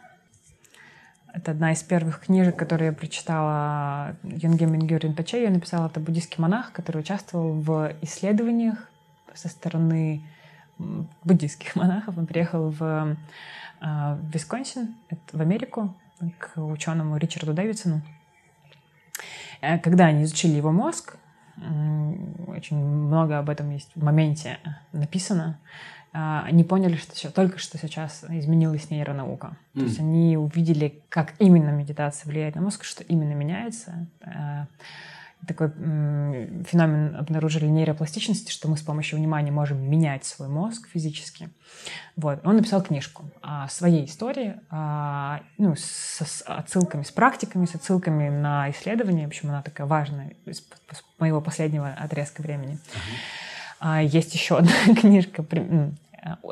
[1.33, 5.43] Это одна из первых книжек, которые я прочитала Юнге Мингю Ринпоче.
[5.43, 8.91] Я написала это буддийский монах, который участвовал в исследованиях
[9.35, 10.23] со стороны
[11.25, 12.19] буддийских монахов.
[12.19, 13.17] Он приехал в,
[13.81, 14.97] а, в Висконсин,
[15.33, 15.95] в Америку,
[16.39, 18.03] к ученому Ричарду Дэвидсону.
[19.61, 21.17] Э, когда они изучили его мозг,
[22.47, 24.59] очень много об этом есть в моменте
[24.93, 29.57] написано, а, они поняли, что только что сейчас изменилась нейронаука.
[29.75, 29.79] Mm.
[29.79, 34.07] То есть они увидели, как именно медитация влияет на мозг, что именно меняется.
[34.23, 34.67] А,
[35.47, 41.49] такой феномен обнаружили нейропластичности, что мы с помощью внимания можем менять свой мозг физически.
[42.17, 42.41] Вот.
[42.45, 48.71] Он написал книжку о своей истории, а, ну, с отсылками, с практиками, с отсылками на
[48.71, 49.25] исследования.
[49.25, 50.63] В общем, она такая важная из
[51.19, 52.75] моего последнего отрезка времени.
[52.75, 53.50] Uh-huh.
[53.81, 55.45] А есть еще одна книжка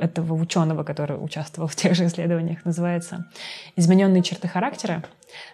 [0.01, 3.26] этого ученого, который участвовал в тех же исследованиях, называется
[3.76, 5.05] «Измененные черты характера»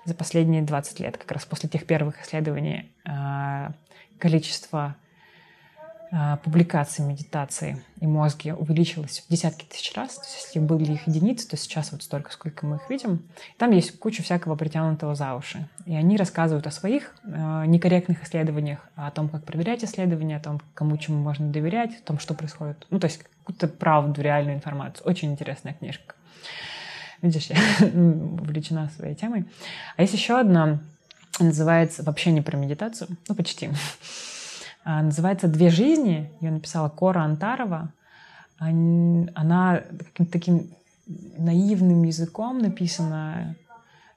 [0.04, 3.72] за последние 20 лет, как раз после тех первых исследований а,
[4.18, 4.94] количество
[6.44, 10.14] публикаций медитации и мозги увеличилось в десятки тысяч раз.
[10.14, 13.22] То есть если были их единицы, то сейчас вот столько, сколько мы их видим.
[13.58, 15.68] Там есть куча всякого притянутого за уши.
[15.86, 20.60] И они рассказывают о своих э, некорректных исследованиях, о том, как проверять исследования, о том,
[20.74, 22.86] кому чему можно доверять, о том, что происходит.
[22.90, 25.06] Ну, то есть какую-то правду, реальную информацию.
[25.08, 26.14] Очень интересная книжка.
[27.22, 27.56] Видишь, я
[27.86, 29.46] увлечена своей темой.
[29.96, 30.78] А есть еще одна,
[31.40, 33.70] называется вообще не про медитацию, ну, почти.
[34.84, 36.30] А, называется «Две жизни».
[36.40, 37.90] Ее написала Кора Антарова.
[38.58, 39.82] Она
[40.12, 40.68] каким-то таким
[41.06, 43.56] наивным языком написана.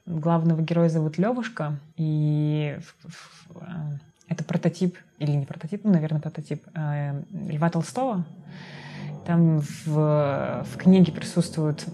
[0.06, 1.80] Главного героя зовут Левушка.
[1.96, 2.78] И
[3.56, 3.94] а,
[4.28, 8.26] это прототип, или не прототип, ну, наверное, прототип э, Льва Толстого.
[9.26, 11.86] Там в, в книге присутствуют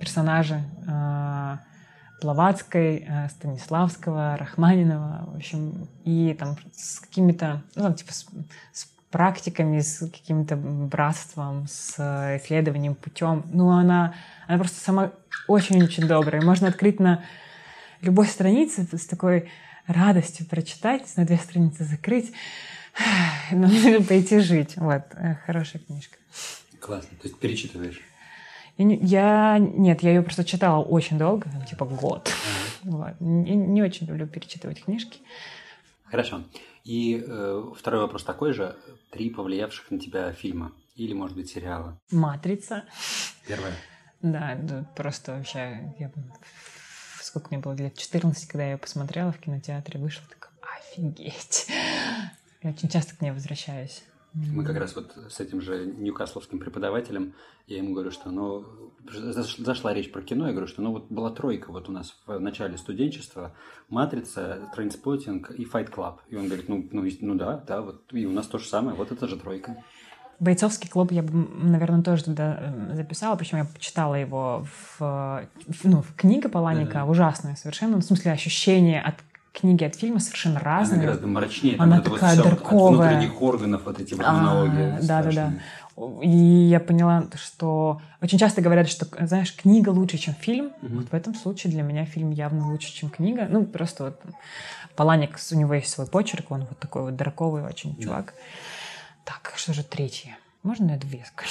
[0.00, 1.56] персонажи э,
[2.24, 8.26] Блаватской, э, Станиславского, Рахманинова, в общем, и там с какими-то, ну, там, типа, с,
[8.72, 11.94] с практиками, с каким-то братством, с
[12.40, 13.44] исследованием путем.
[13.52, 14.14] Ну, она,
[14.48, 15.12] она просто сама
[15.46, 16.42] очень-очень добрая.
[16.42, 17.22] Можно открыть на
[18.00, 19.50] любой странице с такой
[19.86, 22.32] радостью прочитать, на две страницы закрыть,
[23.52, 24.76] ну, пойти жить.
[24.76, 26.16] Вот, э, хорошая книжка.
[26.80, 27.10] Классно.
[27.20, 28.00] То есть перечитываешь?
[28.76, 32.26] Я, не, я нет, я ее просто читала очень долго, типа год.
[32.26, 32.90] Mm-hmm.
[32.90, 33.20] Вот.
[33.20, 35.20] Не, не очень люблю перечитывать книжки.
[36.04, 36.42] Хорошо.
[36.84, 38.76] И э, второй вопрос такой же.
[39.10, 41.98] Три повлиявших на тебя фильма или, может быть, сериала?
[42.10, 42.84] «Матрица».
[43.46, 43.72] Первое.
[44.22, 44.58] Да,
[44.96, 45.94] просто вообще...
[45.98, 46.10] Я,
[47.20, 47.96] сколько мне было лет?
[47.96, 51.68] 14, когда я ее посмотрела в кинотеатре, вышла, такая, офигеть.
[52.62, 54.02] Я очень часто к ней возвращаюсь.
[54.34, 57.34] Мы как раз вот с этим же ньюкасловским преподавателем,
[57.68, 58.64] я ему говорю, что ну,
[59.08, 62.38] зашла речь про кино, я говорю, что ну вот была тройка вот у нас в
[62.40, 63.54] начале студенчества,
[63.88, 66.20] «Матрица», «Trainspotting» и «Fight Club».
[66.28, 68.96] И он говорит, ну, ну, ну да, да, вот и у нас то же самое,
[68.96, 69.76] вот это же тройка.
[70.40, 74.66] Бойцовский клуб я бы, наверное, тоже туда э, записала, причем я почитала его
[74.98, 75.48] в,
[75.84, 77.10] ну, в книга Паланика, mm-hmm.
[77.10, 79.14] ужасная совершенно, ну, в смысле ощущение от
[79.54, 80.96] книги от фильма совершенно разные.
[80.98, 81.76] Она гораздо мрачнее.
[81.78, 83.08] Она такая вот дарковая.
[83.08, 84.98] От внутренних органов вот эти вот монологи.
[85.02, 85.52] Да, да, да.
[86.22, 90.72] И я поняла, что очень часто говорят, что, знаешь, книга лучше, чем фильм.
[90.82, 90.94] Угу.
[90.96, 93.46] Вот в этом случае для меня фильм явно лучше, чем книга.
[93.48, 94.20] Ну, просто вот
[94.96, 98.26] Паланик, у него есть свой почерк, он вот такой вот дарковый очень чувак.
[98.26, 99.32] Да.
[99.32, 100.36] Так, что же третье?
[100.62, 101.50] Можно я две скажу?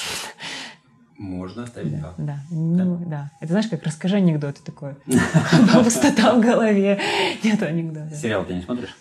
[1.17, 2.13] Можно оставить да.
[2.17, 2.39] Да.
[2.49, 3.05] Ну, да.
[3.05, 3.31] да.
[3.39, 4.95] Это знаешь, как расскажи анекдот такой.
[5.73, 6.99] Пустота в голове.
[7.43, 8.15] Нет анекдота.
[8.15, 8.95] Сериал ты не смотришь?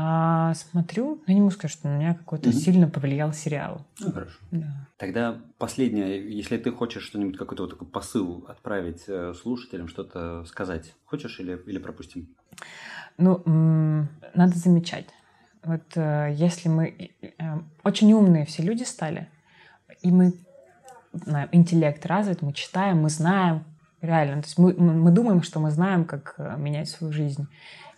[0.00, 3.84] А, смотрю, но не могу сказать, что на меня какой-то сильно повлиял сериал.
[3.98, 4.38] Ну, хорошо.
[4.52, 4.86] Да.
[4.96, 10.94] Тогда последнее, если ты хочешь что-нибудь, какой-то вот такой посыл отправить э, слушателям, что-то сказать,
[11.04, 12.28] хочешь или, или пропустим?
[13.16, 13.42] Ну,
[14.34, 15.06] надо замечать.
[15.64, 17.10] Вот э, если мы...
[17.38, 19.28] Э, очень умные все люди стали,
[20.02, 20.32] и мы
[21.52, 23.64] интеллект развит, мы читаем, мы знаем,
[24.00, 24.42] реально.
[24.42, 27.46] То есть мы, мы думаем, что мы знаем, как э, менять свою жизнь.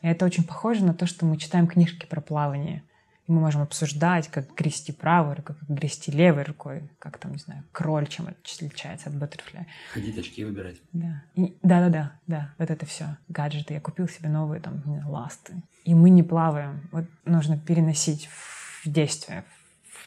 [0.03, 2.83] И это очень похоже на то, что мы читаем книжки про плавание.
[3.27, 7.39] И мы можем обсуждать, как грести правой рукой, как грести левой рукой, как там, не
[7.39, 9.67] знаю, кроль чем отличается от баттерфляя.
[9.93, 10.81] Ходить очки выбирать.
[10.93, 11.23] Да.
[11.37, 12.55] Да-да-да, да.
[12.59, 13.19] Вот это все.
[13.29, 13.75] Гаджеты.
[13.75, 15.63] Я купил себе новые там ласты.
[15.85, 16.89] И мы не плаваем.
[16.93, 19.45] Вот нужно переносить в действие,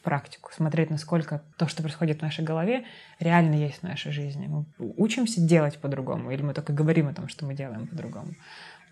[0.04, 2.84] практику, смотреть, насколько то, что происходит в нашей голове,
[3.18, 4.46] реально есть в нашей жизни.
[4.46, 8.34] Мы учимся делать по-другому, или мы только говорим о том, что мы делаем по-другому.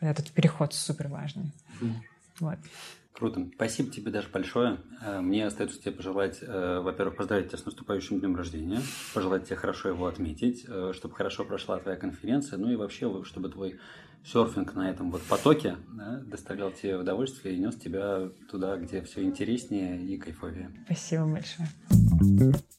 [0.01, 1.53] Этот переход супер важный.
[1.81, 1.93] Mm.
[2.41, 2.59] Вот.
[3.13, 3.47] Круто.
[3.55, 4.79] Спасибо тебе даже большое.
[5.03, 8.81] Э, мне остается тебе пожелать, э, во-первых, поздравить тебя с наступающим днем рождения,
[9.15, 13.51] пожелать тебе хорошо его отметить, э, чтобы хорошо прошла твоя конференция, ну и вообще, чтобы
[13.51, 13.79] твой
[14.25, 19.23] серфинг на этом вот потоке да, доставлял тебе удовольствие и нес тебя туда, где все
[19.23, 20.70] интереснее и кайфовее.
[20.87, 21.68] Спасибо большое.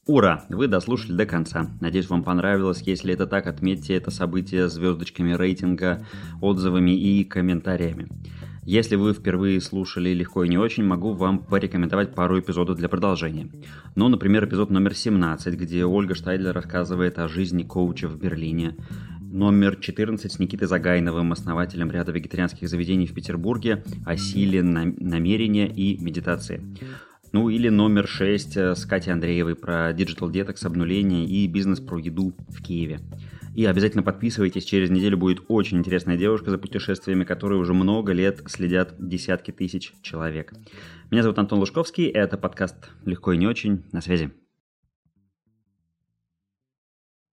[0.06, 0.44] Ура!
[0.48, 1.70] Вы дослушали до конца.
[1.80, 2.82] Надеюсь, вам понравилось.
[2.82, 6.06] Если это так, отметьте это событие звездочками рейтинга,
[6.40, 8.08] отзывами и комментариями.
[8.66, 13.50] Если вы впервые слушали легко и не очень, могу вам порекомендовать пару эпизодов для продолжения.
[13.94, 18.74] Ну, например, эпизод номер 17, где Ольга Штайдлер рассказывает о жизни коуча в Берлине,
[19.34, 25.98] номер 14 с Никитой Загайновым, основателем ряда вегетарианских заведений в Петербурге, о силе намерения и
[25.98, 26.62] медитации.
[27.32, 31.98] Ну или номер 6 э, с Катей Андреевой про Digital Detox, обнуление и бизнес про
[31.98, 33.00] еду в Киеве.
[33.56, 38.40] И обязательно подписывайтесь, через неделю будет очень интересная девушка за путешествиями, которые уже много лет
[38.46, 40.52] следят десятки тысяч человек.
[41.10, 43.82] Меня зовут Антон Лужковский, это подкаст «Легко и не очень».
[43.90, 44.30] На связи.